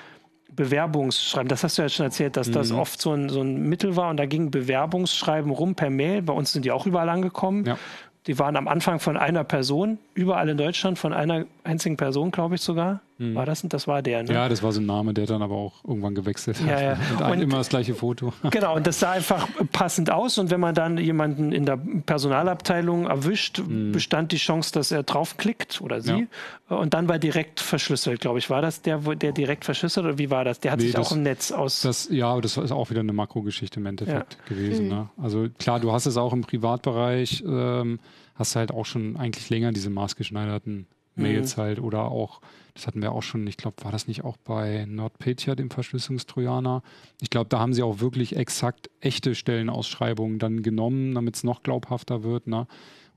[0.54, 1.48] Bewerbungsschreiben.
[1.48, 2.52] Das hast du ja schon erzählt, dass mhm.
[2.52, 6.22] das oft so ein, so ein Mittel war und da ging Bewerbungsschreiben rum per Mail.
[6.22, 7.64] Bei uns sind die auch überall angekommen.
[7.64, 7.78] Ja.
[8.26, 12.56] Die waren am Anfang von einer Person, überall in Deutschland, von einer einzigen Person, glaube
[12.56, 13.00] ich sogar.
[13.18, 13.34] Mhm.
[13.34, 13.62] War das?
[13.62, 14.32] Das war der, ne?
[14.32, 16.66] Ja, das war so ein Name, der dann aber auch irgendwann gewechselt hat.
[16.66, 16.98] Ja, ja.
[17.26, 18.32] Und, und immer das gleiche Foto.
[18.50, 20.36] Genau, und das sah einfach passend aus.
[20.36, 23.92] Und wenn man dann jemanden in der Personalabteilung erwischt, mhm.
[23.92, 26.26] bestand die Chance, dass er draufklickt oder sie.
[26.68, 26.76] Ja.
[26.76, 28.50] Und dann war direkt verschlüsselt, glaube ich.
[28.50, 30.60] War das der, der direkt verschlüsselt oder wie war das?
[30.60, 31.82] Der hat nee, sich das, auch im Netz aus.
[31.82, 34.48] Das, ja, das ist auch wieder eine Makrogeschichte im Endeffekt ja.
[34.48, 34.84] gewesen.
[34.86, 34.90] Mhm.
[34.90, 35.08] Ne?
[35.22, 37.42] Also klar, du hast es auch im Privatbereich.
[37.46, 38.00] Ähm,
[38.34, 41.60] hast du halt auch schon eigentlich länger diese maßgeschneiderten Mails mhm.
[41.60, 42.40] halt oder auch,
[42.74, 46.82] das hatten wir auch schon, ich glaube, war das nicht auch bei NordPetya, dem Verschlüsselungstrojaner?
[47.20, 51.62] Ich glaube, da haben sie auch wirklich exakt echte Stellenausschreibungen dann genommen, damit es noch
[51.62, 52.66] glaubhafter wird, ne?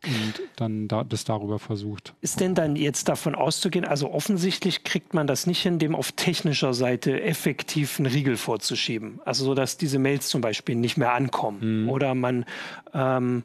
[0.04, 2.14] Und dann da, das darüber versucht.
[2.22, 6.12] Ist denn dann jetzt davon auszugehen, also offensichtlich kriegt man das nicht hin, dem auf
[6.12, 9.20] technischer Seite effektiv einen Riegel vorzuschieben.
[9.26, 11.84] Also so, dass diese Mails zum Beispiel nicht mehr ankommen.
[11.84, 11.90] Mhm.
[11.90, 12.46] Oder man
[12.94, 13.44] ähm,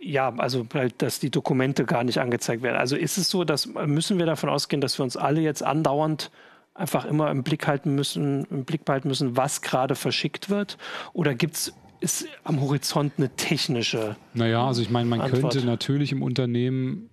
[0.00, 0.66] ja, also
[0.98, 2.76] dass die Dokumente gar nicht angezeigt werden.
[2.76, 6.30] Also ist es so, dass müssen wir davon ausgehen, dass wir uns alle jetzt andauernd
[6.74, 10.78] einfach immer im Blick halten müssen, im Blick behalten müssen, was gerade verschickt wird?
[11.12, 14.16] Oder gibt es ist am Horizont eine technische?
[14.34, 15.52] Naja, also ich meine, man Antwort?
[15.52, 17.10] könnte natürlich im Unternehmen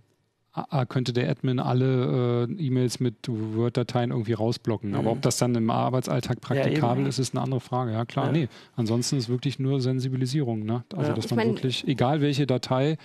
[0.87, 4.91] könnte der Admin alle äh, E-Mails mit Word-Dateien irgendwie rausblocken.
[4.91, 4.95] Mhm.
[4.95, 7.91] Aber ob das dann im Arbeitsalltag praktikabel ja, ist, ist eine andere Frage.
[7.91, 8.31] Ja, klar, ja.
[8.31, 8.47] nee.
[8.75, 10.63] Ansonsten ist wirklich nur Sensibilisierung.
[10.63, 10.83] Ne?
[10.95, 11.15] Also, ja.
[11.15, 12.97] dass man wirklich, egal welche Datei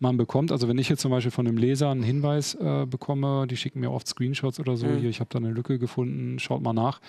[0.00, 3.46] man bekommt, also wenn ich jetzt zum Beispiel von einem Leser einen Hinweis äh, bekomme,
[3.46, 4.98] die schicken mir oft Screenshots oder so, mhm.
[4.98, 7.00] hier, ich habe da eine Lücke gefunden, schaut mal nach,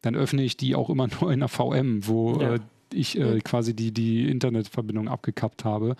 [0.00, 2.58] dann öffne ich die auch immer nur in der VM, wo äh,
[2.92, 3.44] ich äh, mhm.
[3.44, 5.94] quasi die, die Internetverbindung abgekappt habe.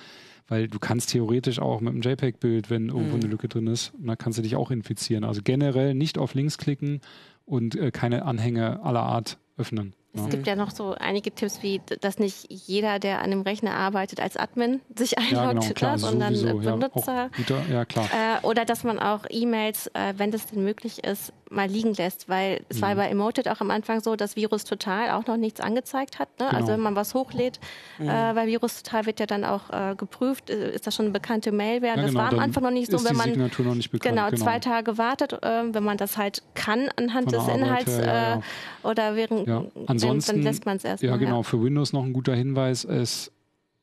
[0.49, 3.23] Weil du kannst theoretisch auch mit einem JPEG-Bild, wenn irgendwo mhm.
[3.23, 5.25] eine Lücke drin ist, dann kannst du dich auch infizieren.
[5.25, 7.01] Also generell nicht auf Links klicken
[7.45, 9.95] und äh, keine Anhänge aller Art öffnen.
[10.15, 10.29] Es ja.
[10.31, 14.21] gibt ja noch so einige Tipps, wie dass nicht jeder, der an einem Rechner arbeitet,
[14.21, 17.31] als Admin sich einloggt, ja, genau, klar, sondern Benutzer.
[17.47, 21.69] Ja, ja, äh, oder dass man auch E-Mails, äh, wenn das denn möglich ist, mal
[21.69, 22.83] liegen lässt, weil es mhm.
[22.83, 26.29] war bei Emoted auch am Anfang so, dass Virus Total auch noch nichts angezeigt hat.
[26.39, 26.47] Ne?
[26.47, 26.59] Also genau.
[26.59, 27.61] Also wenn man was hochlädt,
[27.99, 28.09] mhm.
[28.09, 31.13] äh, weil Virus Total wird ja dann auch äh, geprüft, äh, ist das schon eine
[31.13, 31.97] bekannte Malware.
[31.97, 34.59] Ja, das genau, war am Anfang noch nicht so, wenn man bekannt, genau, genau, zwei
[34.59, 38.41] Tage wartet, äh, wenn man das halt kann anhand des Inhalts her, ja, äh,
[38.83, 39.65] oder während ja.
[39.87, 41.03] Ansonsten, dann lässt man es erst.
[41.03, 43.33] Ja, genau, für Windows noch ein guter Hinweis, es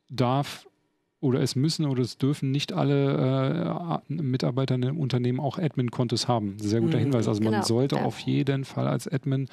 [0.08, 0.66] darf
[1.20, 6.28] oder es müssen oder es dürfen nicht alle äh, Mitarbeiter in einem Unternehmen auch Admin-Kontos
[6.28, 6.56] haben.
[6.58, 7.28] Sehr guter mhm, Hinweis.
[7.28, 8.04] Also man genau, sollte ja.
[8.04, 9.48] auf jeden Fall als Admin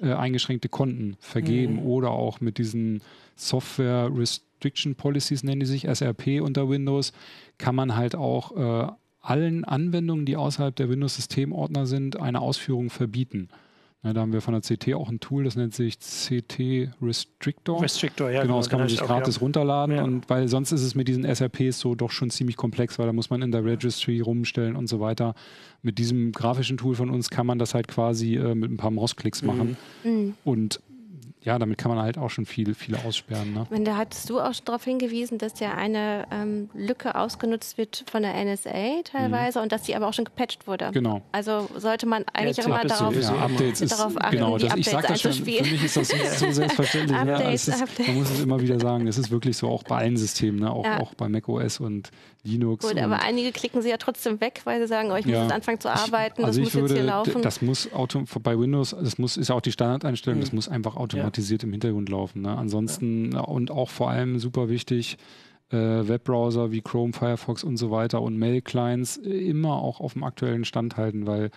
[0.00, 1.86] äh, eingeschränkte Konten vergeben mhm.
[1.86, 3.02] oder auch mit diesen
[3.34, 7.12] Software Restriction Policies nennen die sich, SRP unter Windows,
[7.58, 13.48] kann man halt auch äh, allen Anwendungen, die außerhalb der Windows-Systemordner sind, eine Ausführung verbieten.
[14.04, 17.80] Ja, da haben wir von der CT auch ein Tool, das nennt sich CT Restrictor.
[17.80, 18.42] Restrictor, ja.
[18.42, 19.96] Genau, das kann man sich gratis auch, runterladen.
[19.96, 20.02] Ja.
[20.02, 23.12] Und weil sonst ist es mit diesen SRPs so doch schon ziemlich komplex, weil da
[23.12, 25.34] muss man in der Registry rumstellen und so weiter.
[25.82, 28.90] Mit diesem grafischen Tool von uns kann man das halt quasi äh, mit ein paar
[28.90, 29.76] Mausklicks machen.
[30.02, 30.34] Mhm.
[30.44, 30.80] Und
[31.44, 33.52] ja, damit kann man halt auch schon viel, viele aussperren.
[33.52, 33.66] Ne?
[33.70, 38.04] Und da hattest du auch schon darauf hingewiesen, dass ja eine ähm, Lücke ausgenutzt wird
[38.08, 39.64] von der NSA teilweise mhm.
[39.64, 40.90] und dass die aber auch schon gepatcht wurde.
[40.92, 41.22] Genau.
[41.32, 44.76] Also sollte man eigentlich ja, auch immer darauf, ja, Updates ist, darauf achten, genau, das,
[44.76, 47.24] ich sage das schon, für mich ist das so selbstverständlich.
[47.24, 47.34] Ne?
[47.34, 47.74] Updates, ne?
[47.74, 50.60] ist, man muss es immer wieder sagen, es ist wirklich so auch bei allen Systemen,
[50.60, 50.70] ne?
[50.70, 51.00] auch, ja.
[51.00, 52.10] auch bei macOS und
[52.44, 52.86] Linux.
[52.86, 55.52] Gut, aber einige klicken sie ja trotzdem weg, weil sie sagen, oh, ich muss jetzt
[55.52, 57.42] anfangen zu arbeiten, also das muss würde, jetzt hier laufen.
[57.42, 60.44] Das muss auto, bei Windows, das muss, ist auch die Standardeinstellung, mhm.
[60.44, 60.96] das muss einfach
[61.32, 62.42] automatisiert im Hintergrund laufen.
[62.42, 62.56] Ne?
[62.56, 65.16] Ansonsten und auch vor allem super wichtig,
[65.70, 70.64] äh, Webbrowser wie Chrome, Firefox und so weiter und Mail-Clients immer auch auf dem aktuellen
[70.64, 71.50] Stand halten, weil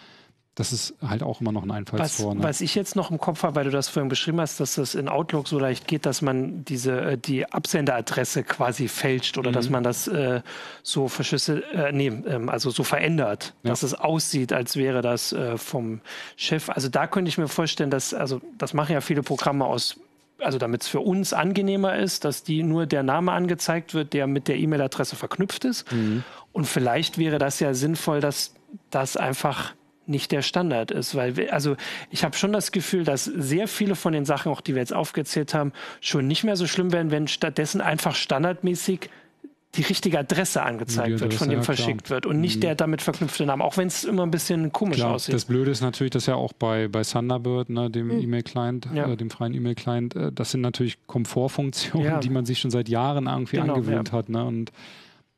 [0.56, 2.30] das ist halt auch immer noch ein Einfallstor.
[2.30, 2.44] Was, ne?
[2.44, 4.96] was ich jetzt noch im Kopf habe, weil du das vorhin beschrieben hast, dass das
[4.96, 9.54] in Outlook so leicht geht, dass man diese äh, die Absenderadresse quasi fälscht oder mhm.
[9.54, 10.42] dass man das äh,
[10.82, 13.70] so verschlüsselt, äh, nee, ähm, also so verändert, ja.
[13.70, 16.00] dass es aussieht, als wäre das äh, vom
[16.38, 16.70] Chef.
[16.70, 20.00] Also da könnte ich mir vorstellen, dass, also das machen ja viele Programme aus
[20.40, 24.28] also damit es für uns angenehmer ist, dass die nur der Name angezeigt wird, der
[24.28, 25.90] mit der E-Mail-Adresse verknüpft ist.
[25.94, 26.26] Mhm.
[26.52, 28.54] Und vielleicht wäre das ja sinnvoll, dass
[28.90, 29.74] das einfach
[30.08, 31.16] nicht der Standard ist.
[31.16, 31.76] Weil wir, also
[32.10, 34.94] ich habe schon das Gefühl, dass sehr viele von den Sachen, auch die wir jetzt
[34.94, 39.10] aufgezählt haben, schon nicht mehr so schlimm wären, wenn stattdessen einfach standardmäßig
[39.78, 42.62] die richtige Adresse angezeigt Adresse, wird, von dem ja, verschickt wird und nicht mhm.
[42.62, 45.36] der damit verknüpfte Name, auch wenn es immer ein bisschen komisch klar, aussieht.
[45.36, 48.22] Das Blöde ist natürlich, dass ja auch bei, bei Thunderbird, ne, dem mhm.
[48.22, 49.12] E-Mail-Client, ja.
[49.12, 52.20] äh, dem freien E-Mail-Client, äh, das sind natürlich Komfortfunktionen, ja.
[52.20, 54.30] die man sich schon seit Jahren irgendwie genau, angewöhnt hat.
[54.30, 54.46] Ne?
[54.46, 54.72] Und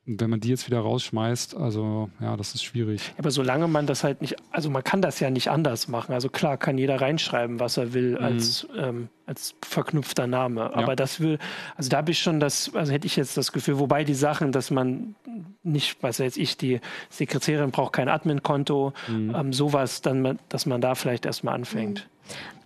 [0.10, 3.13] wenn man die jetzt wieder rausschmeißt, also ja, das ist schwierig.
[3.17, 6.13] Aber solange man das halt nicht, also man kann das ja nicht anders machen.
[6.13, 8.24] Also klar kann jeder reinschreiben, was er will mhm.
[8.24, 10.62] als, ähm, als verknüpfter Name.
[10.62, 10.74] Ja.
[10.74, 11.39] Aber das will,
[11.76, 14.54] also da habe ich schon das, also hätte ich jetzt das Gefühl, wobei die Sachen,
[14.54, 15.15] dass man
[15.63, 19.36] nicht, was jetzt ich, die Sekretärin braucht kein Admin-Konto, mhm.
[19.36, 22.08] ähm, sowas, dann, dass man da vielleicht erstmal anfängt.
[22.08, 22.17] Mhm.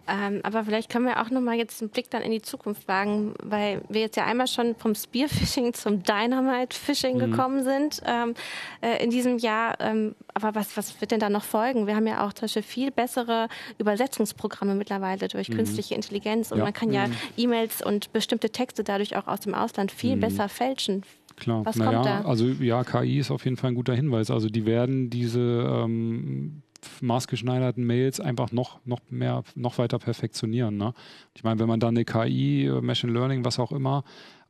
[0.07, 3.33] Ähm, aber vielleicht können wir auch nochmal jetzt einen Blick dann in die Zukunft wagen,
[3.43, 7.31] weil wir jetzt ja einmal schon vom Spearfishing zum Dynamite-Fishing mhm.
[7.31, 8.33] gekommen sind ähm,
[8.81, 9.79] äh, in diesem Jahr.
[9.79, 11.87] Ähm, aber was, was wird denn da noch folgen?
[11.87, 15.55] Wir haben ja auch zum Beispiel viel bessere Übersetzungsprogramme mittlerweile durch mhm.
[15.55, 16.63] künstliche Intelligenz und ja.
[16.63, 17.13] man kann ja mhm.
[17.37, 20.21] E-Mails und bestimmte Texte dadurch auch aus dem Ausland viel mhm.
[20.21, 21.03] besser fälschen.
[21.37, 22.21] Klar, was naja, kommt da?
[22.21, 24.29] also ja, KI ist auf jeden Fall ein guter Hinweis.
[24.29, 26.61] Also die werden diese ähm,
[27.02, 30.78] maßgeschneiderten Mails einfach noch, noch mehr, noch weiter perfektionieren.
[30.78, 30.94] Ne?
[31.36, 34.04] Ich meine, wenn man dann eine KI, äh, Machine Learning, was auch immer,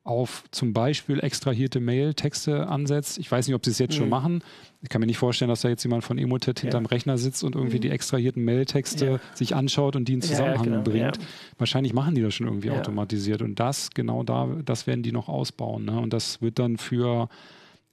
[0.04, 3.20] auf zum Beispiel extrahierte Mail-Texte ansetzt.
[3.20, 3.98] Ich weiß nicht, ob sie es jetzt mhm.
[3.98, 4.44] schon machen.
[4.82, 6.64] Ich kann mir nicht vorstellen, dass da jetzt jemand von Emotet ja.
[6.64, 7.82] hinterm Rechner sitzt und irgendwie mhm.
[7.82, 9.20] die extrahierten Mail-Texte ja.
[9.36, 10.82] sich anschaut und die in Zusammenhang ja, genau.
[10.82, 11.20] bringt.
[11.60, 13.44] Wahrscheinlich machen die das schon irgendwie automatisiert.
[13.44, 15.86] Und das, genau da, das werden die noch ausbauen.
[15.86, 16.00] Ne?
[16.00, 17.30] Und das wird dann für,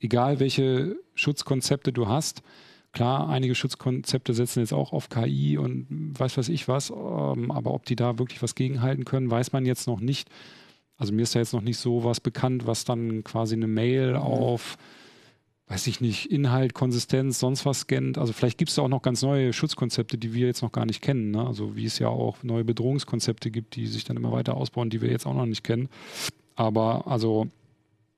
[0.01, 2.43] egal welche Schutzkonzepte du hast,
[2.93, 5.87] Klar, einige Schutzkonzepte setzen jetzt auch auf KI und
[6.19, 9.67] weiß was ich was, ähm, aber ob die da wirklich was gegenhalten können, weiß man
[9.67, 10.29] jetzt noch nicht.
[10.97, 14.13] Also mir ist da jetzt noch nicht so was bekannt, was dann quasi eine Mail
[14.13, 14.17] mhm.
[14.17, 14.79] auf,
[15.69, 18.19] weiß ich nicht, Inhalt, Konsistenz, sonst was scannt.
[18.19, 20.87] Also vielleicht gibt es da auch noch ganz neue Schutzkonzepte, die wir jetzt noch gar
[20.87, 21.31] nicht kennen.
[21.31, 21.47] Ne?
[21.47, 25.03] Also wie es ja auch neue Bedrohungskonzepte gibt, die sich dann immer weiter ausbauen, die
[25.03, 25.89] wir jetzt auch noch nicht kennen.
[26.57, 27.49] Aber also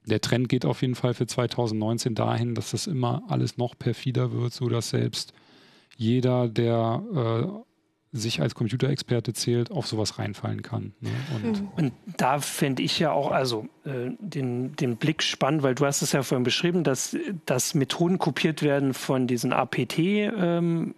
[0.07, 4.33] der Trend geht auf jeden Fall für 2019 dahin, dass das immer alles noch perfider
[4.33, 5.33] wird, so dass selbst
[5.97, 7.65] jeder, der
[8.13, 10.95] sich als Computerexperte zählt, auf sowas reinfallen kann.
[11.01, 11.11] Ne?
[11.35, 11.69] Und, mhm.
[11.77, 16.03] und, da fände ich ja auch also äh, den, den Blick spannend, weil du hast
[16.03, 20.95] es ja vorhin beschrieben, dass, dass Methoden kopiert werden von diesen APT-Gruppen.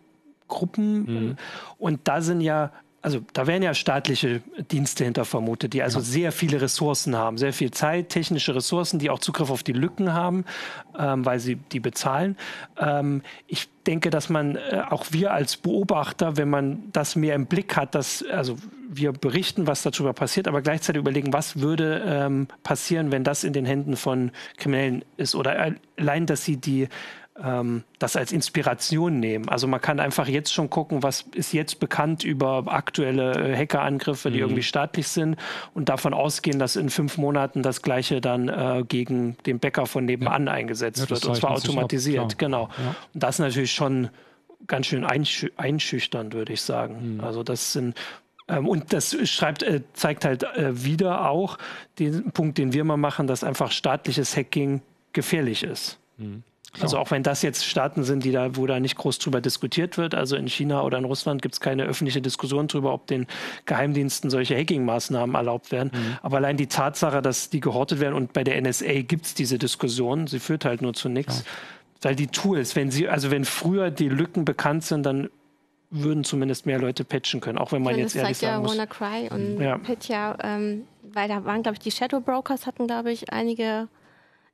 [0.49, 1.37] Ähm, mhm.
[1.77, 6.05] Und da sind ja also da werden ja staatliche Dienste hinter vermutet, die also ja.
[6.05, 10.15] sehr viele Ressourcen haben, sehr viel Zeit, technische Ressourcen, die auch Zugriff auf die Lücken
[10.15, 10.45] haben,
[10.97, 12.37] ähm, weil sie die bezahlen.
[12.79, 17.47] Ähm, ich denke, dass man äh, auch wir als Beobachter, wenn man das mehr im
[17.47, 18.57] Blick hat, dass also
[18.89, 23.53] wir berichten, was darüber passiert, aber gleichzeitig überlegen, was würde ähm, passieren, wenn das in
[23.53, 26.89] den Händen von Kriminellen ist oder allein, dass sie die
[27.43, 29.49] ähm, das als Inspiration nehmen.
[29.49, 34.31] Also man kann einfach jetzt schon gucken, was ist jetzt bekannt über aktuelle äh, Hackerangriffe,
[34.31, 34.45] die mhm.
[34.45, 35.37] irgendwie staatlich sind
[35.75, 40.05] und davon ausgehen, dass in fünf Monaten das gleiche dann äh, gegen den Bäcker von
[40.05, 40.53] nebenan ja.
[40.53, 42.33] eingesetzt ja, wird und zwar automatisiert.
[42.33, 42.69] Ab, genau.
[42.79, 42.95] Ja.
[43.15, 44.11] Und das ist natürlich schon
[44.67, 47.15] ganz schön einschü einschüchternd, würde ich sagen.
[47.15, 47.21] Mhm.
[47.21, 47.97] Also das sind
[48.49, 51.59] ähm, und das schreibt, äh, zeigt halt äh, wieder auch
[51.99, 55.99] den Punkt, den wir mal machen, dass einfach staatliches Hacking gefährlich ist.
[56.19, 56.43] Mhm.
[56.81, 59.99] Also auch wenn das jetzt Staaten sind, die da, wo da nicht groß drüber diskutiert
[59.99, 63.27] wird, also in China oder in Russland gibt es keine öffentliche Diskussion darüber, ob den
[63.67, 65.91] Geheimdiensten solche Hacking-Maßnahmen erlaubt werden.
[65.93, 66.19] Mhm.
[66.23, 69.59] Aber allein die Tatsache, dass die gehortet werden und bei der NSA gibt es diese
[69.59, 71.41] Diskussion, sie führt halt nur zu nichts.
[71.41, 72.09] Ja.
[72.09, 75.29] Weil die Tools, wenn sie, also wenn früher die Lücken bekannt sind, dann
[75.91, 78.75] würden zumindest mehr Leute patchen können, auch wenn man jetzt ehrlich sagen muss.
[78.75, 79.77] Ja WannaCry und ja.
[79.77, 83.89] Petya, ähm, weil da waren, glaube ich, die Shadow Brokers hatten, glaube ich, einige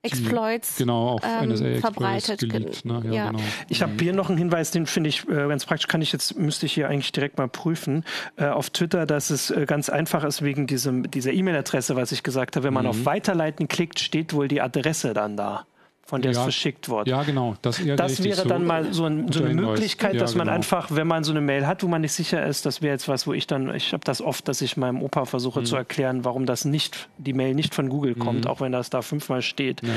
[0.03, 2.41] Exploits genau, auf ähm, NSA verbreitet.
[2.41, 3.03] Geleakt, ne?
[3.07, 3.31] ja, ja.
[3.31, 3.43] Genau.
[3.69, 6.39] Ich habe hier noch einen Hinweis, den finde ich äh, ganz praktisch, kann ich jetzt,
[6.39, 8.05] müsste ich hier eigentlich direkt mal prüfen,
[8.37, 12.23] äh, auf Twitter, dass es äh, ganz einfach ist wegen diesem, dieser E-Mail-Adresse, was ich
[12.23, 12.65] gesagt habe.
[12.65, 12.91] Wenn man mhm.
[12.91, 15.67] auf Weiterleiten klickt, steht wohl die Adresse dann da
[16.09, 17.11] von der ja, es verschickt wurde.
[17.11, 17.57] Ja, genau.
[17.61, 20.57] Das, das wäre so dann mal so, ein, so eine Möglichkeit, ja, dass man genau.
[20.57, 23.09] einfach, wenn man so eine Mail hat, wo man nicht sicher ist, das wäre jetzt
[23.09, 25.65] was, wo ich dann, ich habe das oft, dass ich meinem Opa versuche mhm.
[25.67, 28.51] zu erklären, warum das nicht, die Mail nicht von Google kommt, mhm.
[28.51, 29.83] auch wenn das da fünfmal steht.
[29.83, 29.91] Ja,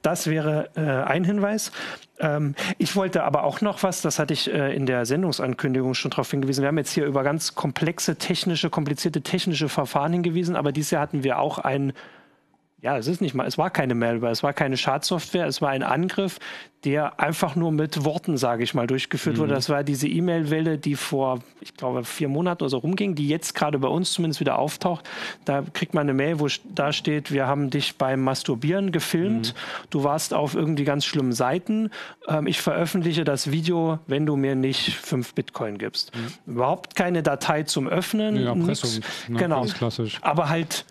[0.00, 1.70] das wäre äh, ein Hinweis.
[2.18, 6.12] Ähm, ich wollte aber auch noch was, das hatte ich äh, in der Sendungsankündigung schon
[6.12, 6.62] darauf hingewiesen.
[6.62, 11.02] Wir haben jetzt hier über ganz komplexe technische, komplizierte technische Verfahren hingewiesen, aber dieses Jahr
[11.02, 11.92] hatten wir auch ein
[12.80, 15.70] ja, es ist nicht mal, es war keine Malware, es war keine Schadsoftware, es war
[15.70, 16.38] ein Angriff,
[16.84, 19.40] der einfach nur mit Worten, sage ich mal, durchgeführt mhm.
[19.40, 19.54] wurde.
[19.54, 23.56] Das war diese E-Mail-Welle, die vor, ich glaube, vier Monaten oder so rumging, die jetzt
[23.56, 25.08] gerade bei uns zumindest wieder auftaucht.
[25.44, 29.86] Da kriegt man eine Mail, wo da steht, wir haben dich beim Masturbieren gefilmt, mhm.
[29.90, 31.90] du warst auf irgendwie ganz schlimmen Seiten.
[32.28, 36.12] Ähm, ich veröffentliche das Video, wenn du mir nicht fünf Bitcoin gibst.
[36.14, 36.52] Mhm.
[36.54, 38.36] Überhaupt keine Datei zum Öffnen.
[38.36, 39.64] Ja, Erpressung, ne, genau.
[39.64, 40.18] klassisch.
[40.22, 40.84] Aber halt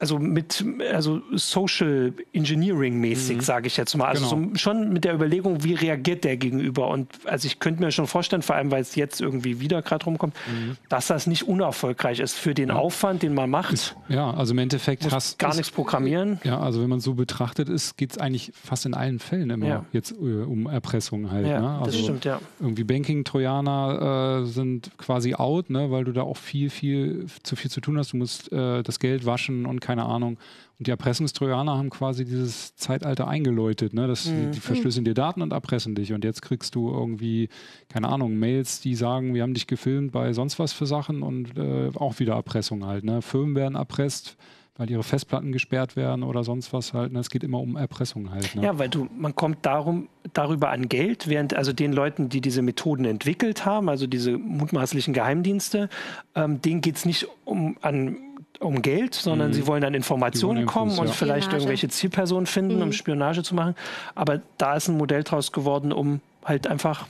[0.00, 3.40] also mit also Social Engineering mäßig, mhm.
[3.40, 4.06] sage ich jetzt mal.
[4.06, 4.50] Also genau.
[4.50, 6.88] so schon mit der Überlegung, wie reagiert der gegenüber?
[6.88, 10.04] Und also ich könnte mir schon vorstellen, vor allem weil es jetzt irgendwie wieder gerade
[10.04, 10.76] rumkommt, mhm.
[10.88, 12.74] dass das nicht unerfolgreich ist für den ja.
[12.74, 13.72] Aufwand, den man macht.
[13.72, 16.40] Ist, ja, also im Endeffekt hast gar ist, nichts programmieren.
[16.42, 19.66] Ja, also wenn man so betrachtet ist, geht es eigentlich fast in allen Fällen immer
[19.66, 19.84] ja.
[19.92, 21.46] jetzt äh, um Erpressung halt.
[21.46, 21.68] Ja, ne?
[21.78, 22.40] also das stimmt, ja.
[22.58, 27.70] Irgendwie Banking-Trojaner äh, sind quasi out, ne, weil du da auch viel, viel zu viel
[27.70, 28.12] zu tun hast.
[28.12, 30.38] Du musst äh, das Geld waschen und keine Ahnung.
[30.78, 33.94] Und die Erpressungstrojaner haben quasi dieses Zeitalter eingeläutet.
[33.94, 34.08] Ne?
[34.08, 34.50] Das, mhm.
[34.50, 36.12] Die verschlüsseln dir Daten und erpressen dich.
[36.12, 37.48] Und jetzt kriegst du irgendwie,
[37.88, 41.56] keine Ahnung, Mails, die sagen, wir haben dich gefilmt bei sonst was für Sachen und
[41.56, 43.04] äh, auch wieder Erpressung halt.
[43.04, 43.22] Ne?
[43.22, 44.36] Firmen werden erpresst
[44.76, 47.12] weil ihre Festplatten gesperrt werden oder sonst was halt.
[47.12, 47.20] Ne?
[47.20, 48.56] Es geht immer um Erpressung halt.
[48.56, 48.62] Ne?
[48.62, 52.60] Ja, weil du, man kommt darum, darüber an Geld, während also den Leuten, die diese
[52.60, 55.88] Methoden entwickelt haben, also diese mutmaßlichen Geheimdienste,
[56.34, 58.16] ähm, denen geht es nicht um an
[58.60, 59.54] um Geld, sondern mhm.
[59.54, 61.12] sie wollen an Informationen wollen kommen und ja.
[61.12, 61.56] vielleicht Spionage.
[61.56, 62.82] irgendwelche Zielpersonen finden, mhm.
[62.82, 63.74] um Spionage zu machen.
[64.14, 67.06] Aber da ist ein Modell draus geworden, um halt einfach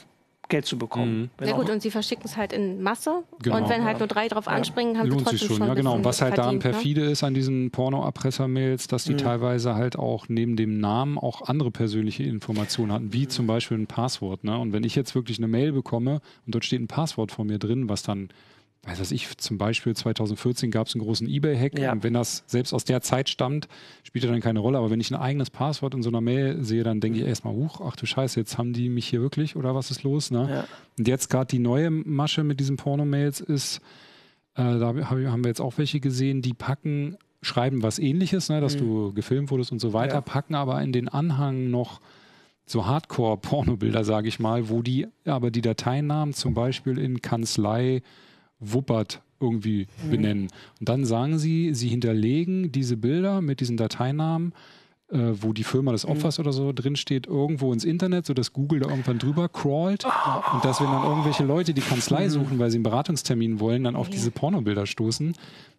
[0.48, 1.30] Geld zu bekommen.
[1.40, 1.46] Mhm.
[1.46, 3.22] Ja gut, und sie verschicken es halt in Masse.
[3.42, 3.57] Genau.
[3.57, 5.66] Und wenn halt nur drei drauf anspringen, haben Lohnt sie trotzdem sich schon.
[5.66, 5.94] Ja, genau.
[5.94, 6.61] Und was halt daran ne?
[6.61, 7.11] perfide ne?
[7.11, 9.18] ist an diesen Porno-Erpresser-Mails, dass die mhm.
[9.18, 13.87] teilweise halt auch neben dem Namen auch andere persönliche Informationen hatten, wie zum Beispiel ein
[13.87, 14.44] Passwort.
[14.44, 14.59] Ne?
[14.59, 17.59] Und wenn ich jetzt wirklich eine Mail bekomme und dort steht ein Passwort vor mir
[17.59, 18.28] drin, was dann
[18.87, 21.92] weiß was ich, zum Beispiel 2014 gab es einen großen Ebay-Hack ja.
[21.92, 23.68] und wenn das selbst aus der Zeit stammt,
[24.03, 24.79] spielt das dann keine Rolle.
[24.79, 27.55] Aber wenn ich ein eigenes Passwort in so einer Mail sehe, dann denke ich erstmal,
[27.55, 30.31] huch, ach du Scheiße, jetzt haben die mich hier wirklich oder was ist los?
[30.31, 30.49] Ne?
[30.51, 30.64] Ja.
[30.99, 33.79] Und jetzt gerade die neue Masche mit diesen Porno-Mails ist,
[34.57, 38.77] äh, da haben wir jetzt auch welche gesehen, die packen, schreiben was ähnliches, ne, dass
[38.77, 38.81] mhm.
[38.81, 40.20] du gefilmt wurdest und so weiter, ja.
[40.20, 42.01] packen aber in den Anhang noch
[42.66, 48.02] so Hardcore-Pornobilder, sage ich mal, wo die aber die Dateinamen zum Beispiel in Kanzlei
[48.73, 50.10] Wuppert irgendwie mhm.
[50.10, 50.48] benennen.
[50.81, 54.54] Und dann sagen sie, sie hinterlegen diese Bilder mit diesen Dateinamen
[55.10, 56.42] äh, wo die Firma des Opfers mhm.
[56.42, 60.54] oder so drinsteht, irgendwo ins Internet, sodass Google da irgendwann drüber crawlt oh.
[60.54, 62.31] und dass wenn dann irgendwelche Leute die Kanzlei mhm.
[62.31, 64.12] suchen, weil sie einen Beratungstermin wollen, dann auf ja.
[64.15, 65.35] diese Pornobilder stoßen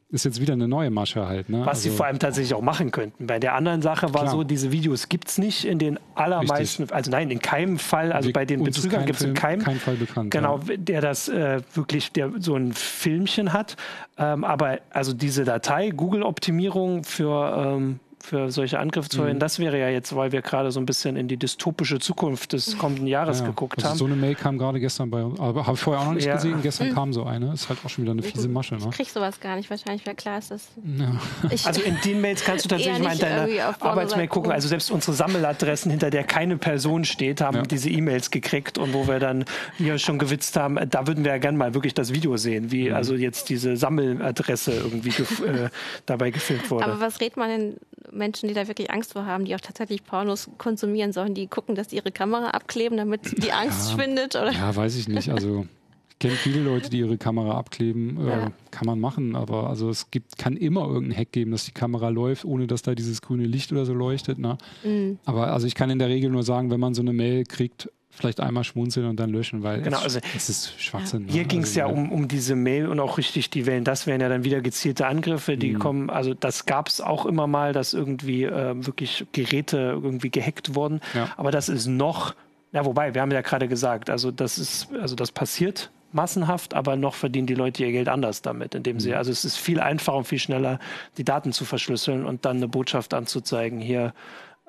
[0.09, 1.49] ist jetzt wieder eine neue Masche halt.
[1.49, 1.61] Ne?
[1.61, 3.27] Was also, sie vor allem tatsächlich auch machen könnten.
[3.27, 4.31] Bei der anderen Sache war klar.
[4.31, 6.95] so, diese Videos gibt es nicht in den allermeisten, Richtig.
[6.95, 9.79] also nein, in keinem Fall, also Wir, bei den Betrügern gibt es in keinem, kein
[9.79, 10.31] Fall bekannt.
[10.31, 10.77] Genau, ja.
[10.77, 13.77] der das äh, wirklich, der so ein Filmchen hat.
[14.17, 19.37] Ähm, aber also diese Datei, Google-Optimierung für ähm, für solche Angriffe zu verwenden.
[19.37, 19.41] Mhm.
[19.41, 22.77] Das wäre ja jetzt, weil wir gerade so ein bisschen in die dystopische Zukunft des
[22.77, 23.97] kommenden Jahres ja, geguckt also haben.
[23.97, 26.25] So eine Mail kam gerade gestern bei uns, aber habe ich vorher auch noch nicht
[26.25, 26.35] ja.
[26.35, 26.61] gesehen.
[26.61, 26.93] Gestern mhm.
[26.93, 27.53] kam so eine.
[27.53, 28.75] Ist halt auch schon wieder eine fiese Masche.
[28.75, 28.87] Ne?
[28.89, 30.67] Ich krieg sowas gar nicht, wahrscheinlich, weil klar ist das.
[30.97, 31.19] Ja.
[31.65, 33.47] also in den Mails kannst du tatsächlich mal in deiner
[33.79, 34.51] Arbeitsmail gucken.
[34.51, 37.63] Also selbst unsere Sammeladressen, hinter der keine Person steht, haben ja.
[37.63, 39.45] diese E-Mails gekriegt und wo wir dann
[39.77, 42.89] hier schon gewitzt haben, da würden wir ja gerne mal wirklich das Video sehen, wie
[42.89, 42.95] mhm.
[42.95, 45.69] also jetzt diese Sammeladresse irgendwie gef äh,
[46.05, 46.85] dabei gefilmt wurde.
[46.85, 47.75] Aber was redet man denn
[48.15, 51.75] Menschen, die da wirklich Angst vor haben, die auch tatsächlich Pornos konsumieren sollen, die gucken,
[51.75, 54.35] dass die ihre Kamera abkleben, damit die Angst ja, schwindet?
[54.35, 54.51] Oder?
[54.51, 55.29] Ja, weiß ich nicht.
[55.29, 55.65] Also
[56.11, 58.17] ich kenne viele Leute, die ihre Kamera abkleben.
[58.25, 58.51] Äh, ja.
[58.71, 62.09] Kann man machen, aber also es gibt, kann immer irgendeinen Hack geben, dass die Kamera
[62.09, 64.39] läuft, ohne dass da dieses grüne Licht oder so leuchtet.
[64.39, 64.57] Ne?
[64.83, 65.19] Mhm.
[65.25, 67.89] Aber also ich kann in der Regel nur sagen, wenn man so eine Mail kriegt,
[68.15, 71.27] vielleicht einmal schmunzeln und dann löschen, weil genau, also, es ist Schwachsinn.
[71.27, 71.33] Ja.
[71.33, 71.47] Hier ne?
[71.47, 73.83] ging es also, ja um, um diese Mail und auch richtig die Wellen.
[73.83, 75.79] Das wären ja dann wieder gezielte Angriffe, die mhm.
[75.79, 76.09] kommen.
[76.09, 81.01] Also das gab es auch immer mal, dass irgendwie äh, wirklich Geräte irgendwie gehackt wurden.
[81.13, 81.29] Ja.
[81.37, 82.35] Aber das ist noch,
[82.71, 86.95] ja wobei, wir haben ja gerade gesagt, also das ist, also das passiert massenhaft, aber
[86.95, 89.17] noch verdienen die Leute ihr Geld anders damit, indem sie, mhm.
[89.17, 90.79] also es ist viel einfacher und viel schneller,
[91.17, 94.13] die Daten zu verschlüsseln und dann eine Botschaft anzuzeigen, hier,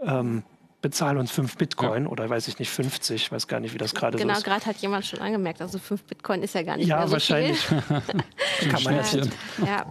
[0.05, 0.43] ähm,
[0.87, 2.11] bezahl uns fünf Bitcoin ja.
[2.11, 4.45] oder weiß ich nicht, 50, ich weiß gar nicht, wie das gerade genau, so ist.
[4.45, 7.09] Genau, gerade hat jemand schon angemerkt, also fünf Bitcoin ist ja gar nicht ja, mehr
[7.09, 7.59] so wahrscheinlich.
[7.59, 7.83] viel.
[8.71, 8.95] kann man
[9.67, 9.85] ja,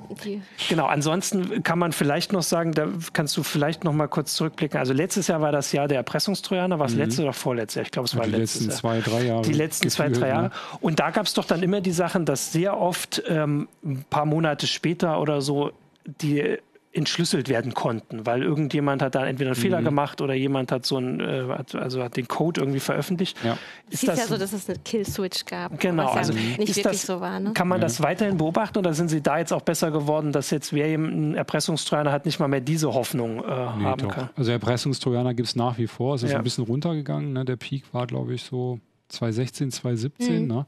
[0.69, 4.79] genau, ansonsten kann man vielleicht noch sagen, da kannst du vielleicht noch mal kurz zurückblicken.
[4.79, 6.99] Also letztes Jahr war das Jahr der Erpressungstrojaner, war es mhm.
[6.99, 7.85] letztes oder vorletztes Jahr?
[7.85, 9.41] Ich glaube, es war die letztes letzten zwei, drei Jahre.
[9.41, 10.43] Die letzten zwei, drei Jahre.
[10.43, 10.51] Ne?
[10.79, 14.25] Und da gab es doch dann immer die Sachen, dass sehr oft ähm, ein paar
[14.25, 15.73] Monate später oder so
[16.05, 16.57] die
[16.95, 19.61] entschlüsselt werden konnten, weil irgendjemand hat da entweder einen mhm.
[19.61, 23.37] Fehler gemacht oder jemand hat so ein, äh, hat, also hat den Code irgendwie veröffentlicht.
[23.43, 23.57] Ja.
[23.89, 25.77] Ist es ist ja so, dass es eine Kill-Switch gab.
[25.79, 27.39] Genau, was also ja nicht wirklich das, so war.
[27.39, 27.51] Ne?
[27.53, 27.83] Kann man ja.
[27.83, 31.35] das weiterhin beobachten oder sind Sie da jetzt auch besser geworden, dass jetzt wer einen
[31.35, 34.11] Erpressungstrojaner hat, nicht mal mehr diese Hoffnung äh, nee, haben doch.
[34.11, 34.29] kann?
[34.37, 36.15] Also Erpressungstrojaner gibt es nach wie vor.
[36.15, 36.37] Es ist ja.
[36.37, 37.33] ein bisschen runtergegangen.
[37.33, 37.43] Ne?
[37.43, 38.79] Der Peak war, glaube ich, so
[39.09, 40.43] 2016, 2017.
[40.43, 40.47] Mhm.
[40.47, 40.65] Ne?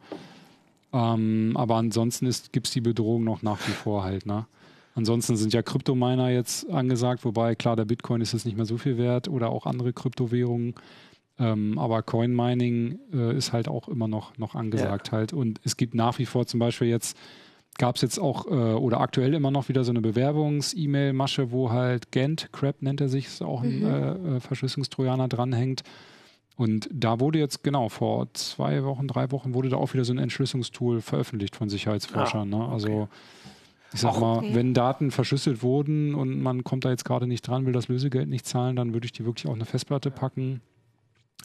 [0.92, 4.26] Ähm, aber ansonsten gibt es die Bedrohung noch nach wie vor halt.
[4.26, 4.46] Ne?
[4.98, 8.80] Ansonsten sind ja Kryptominer jetzt angesagt, wobei klar, der Bitcoin ist jetzt nicht mehr so
[8.80, 10.74] viel wert oder auch andere Kryptowährungen.
[11.38, 15.20] Ähm, aber Coin Mining äh, ist halt auch immer noch, noch angesagt ja.
[15.20, 15.34] halt.
[15.34, 17.16] Und es gibt nach wie vor zum Beispiel jetzt,
[17.78, 22.12] gab es jetzt auch äh, oder aktuell immer noch wieder so eine Bewerbungs-E-Mail-Masche, wo halt
[22.12, 23.86] Gent, Crap nennt er sich, ist auch ein mhm.
[23.86, 25.84] äh, äh Verschlüsselungstrojaner dranhängt.
[26.56, 30.14] Und da wurde jetzt, genau, vor zwei Wochen, drei Wochen wurde da auch wieder so
[30.14, 32.52] ein Entschlüsselungstool veröffentlicht von Sicherheitsforschern.
[32.52, 32.68] Ah, ne?
[32.68, 33.08] Also okay.
[33.94, 34.52] Ich sag mal, okay.
[34.54, 38.28] wenn Daten verschlüsselt wurden und man kommt da jetzt gerade nicht dran, will das Lösegeld
[38.28, 40.62] nicht zahlen, dann würde ich die wirklich auf eine Festplatte packen,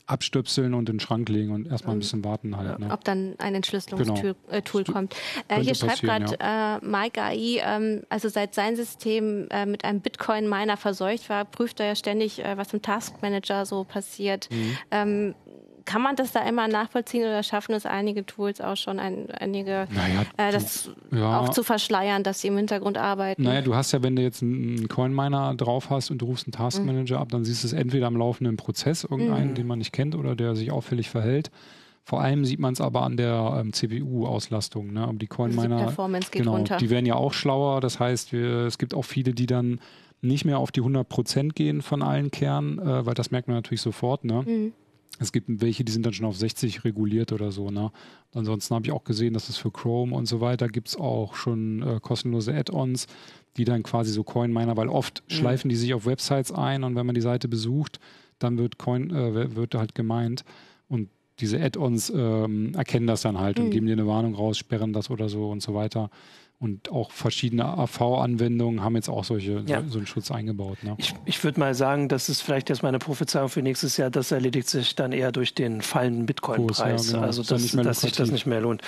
[0.07, 2.78] abstöpseln und in den Schrank legen und erstmal ein bisschen warten halt.
[2.80, 2.90] Ne?
[2.90, 4.80] Ob dann ein Entschlüsselungstool genau.
[4.80, 5.14] äh, kommt.
[5.49, 6.76] Äh, hier schreibt gerade ja.
[6.76, 11.80] äh, Mike AI, ähm, also seit sein System äh, mit einem Bitcoin-Miner verseucht war, prüft
[11.80, 14.49] er ja ständig, äh, was im Taskmanager so passiert.
[14.51, 14.78] Mhm.
[14.90, 15.34] Ähm,
[15.84, 19.86] kann man das da immer nachvollziehen oder schaffen es einige Tools auch schon, ein, einige
[19.90, 21.38] naja, äh, das ja.
[21.38, 23.42] auch zu verschleiern, dass sie im Hintergrund arbeiten?
[23.42, 26.52] Naja, du hast ja, wenn du jetzt einen Coin-Miner drauf hast und du rufst einen
[26.52, 27.22] Taskmanager mhm.
[27.22, 29.54] ab, dann siehst du es entweder am laufenden Prozess, irgendeinen, mhm.
[29.54, 31.50] den man nicht kennt oder der sich auffällig verhält.
[32.04, 34.92] Vor allem sieht man es aber an der ähm, CPU-Auslastung.
[34.92, 35.02] Ne?
[35.02, 36.76] Aber die Coin-Miner, die Performance geht genau, runter.
[36.78, 37.80] die werden ja auch schlauer.
[37.80, 39.80] Das heißt, wir, es gibt auch viele, die dann
[40.20, 43.82] nicht mehr auf die 100% gehen von allen Kernen, äh, weil das merkt man natürlich
[43.82, 44.24] sofort.
[44.24, 44.42] Ne?
[44.42, 44.72] Mhm.
[45.18, 47.70] Es gibt welche, die sind dann schon auf 60 reguliert oder so.
[47.70, 47.92] Ne?
[48.34, 51.34] Ansonsten habe ich auch gesehen, dass es für Chrome und so weiter gibt es auch
[51.34, 53.06] schon äh, kostenlose Add-ons,
[53.56, 55.34] die dann quasi so Coin-Miner, weil oft mhm.
[55.34, 58.00] schleifen die sich auf Websites ein und wenn man die Seite besucht,
[58.38, 60.44] dann wird Coin, äh, wird halt gemeint
[60.88, 61.08] und
[61.38, 63.64] diese Add-ons ähm, erkennen das dann halt mhm.
[63.64, 66.10] und geben dir eine Warnung raus, sperren das oder so und so weiter.
[66.62, 69.82] Und auch verschiedene AV-Anwendungen haben jetzt auch solche, ja.
[69.88, 70.78] so, einen Schutz eingebaut.
[70.84, 70.94] Ne?
[70.96, 74.10] Ich, ich würde mal sagen, das ist vielleicht erst meine Prophezeiung für nächstes Jahr.
[74.10, 77.08] Das erledigt sich dann eher durch den fallenden Bitcoin-Preis.
[77.08, 77.26] Ja, genau.
[77.26, 78.80] Also, das, dass sich das nicht mehr lohnt.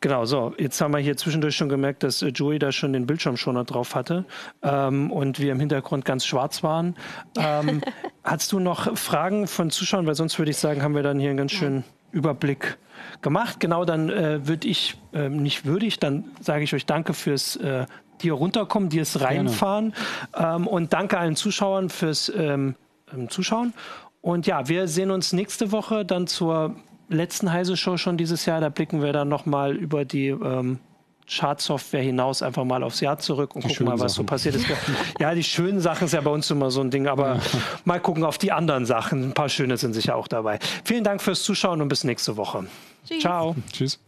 [0.00, 3.06] Genau, so, jetzt haben wir hier zwischendurch schon gemerkt, dass äh, Joey da schon den
[3.06, 4.26] Bildschirmschoner drauf hatte
[4.62, 6.96] ähm, und wir im Hintergrund ganz schwarz waren.
[7.38, 7.80] Ähm,
[8.24, 10.06] hast du noch Fragen von Zuschauern?
[10.06, 12.76] Weil sonst würde ich sagen, haben wir dann hier einen ganz schönen Überblick
[13.22, 13.60] gemacht.
[13.60, 17.86] Genau, dann äh, würde ich, äh, nicht würdig, dann sage ich euch danke fürs äh,
[18.22, 19.94] dir runterkommen, dir es reinfahren
[20.34, 22.74] ähm, und danke allen Zuschauern fürs ähm,
[23.12, 23.74] ähm, zuschauen.
[24.20, 26.74] Und ja, wir sehen uns nächste Woche dann zur
[27.08, 28.60] letzten Heise Show schon dieses Jahr.
[28.60, 30.80] Da blicken wir dann nochmal über die ähm,
[31.28, 34.24] Chartsoftware hinaus einfach mal aufs Jahr zurück und die gucken mal, was Sachen.
[34.24, 34.66] so passiert ist.
[35.18, 37.40] Ja, die schönen Sachen ist ja bei uns immer so ein Ding, aber
[37.84, 39.30] mal gucken auf die anderen Sachen.
[39.30, 40.58] Ein paar schöne sind sicher auch dabei.
[40.84, 42.66] Vielen Dank fürs Zuschauen und bis nächste Woche.
[43.06, 43.20] Tschüss.
[43.20, 43.56] Ciao.
[43.72, 43.98] Tschüss.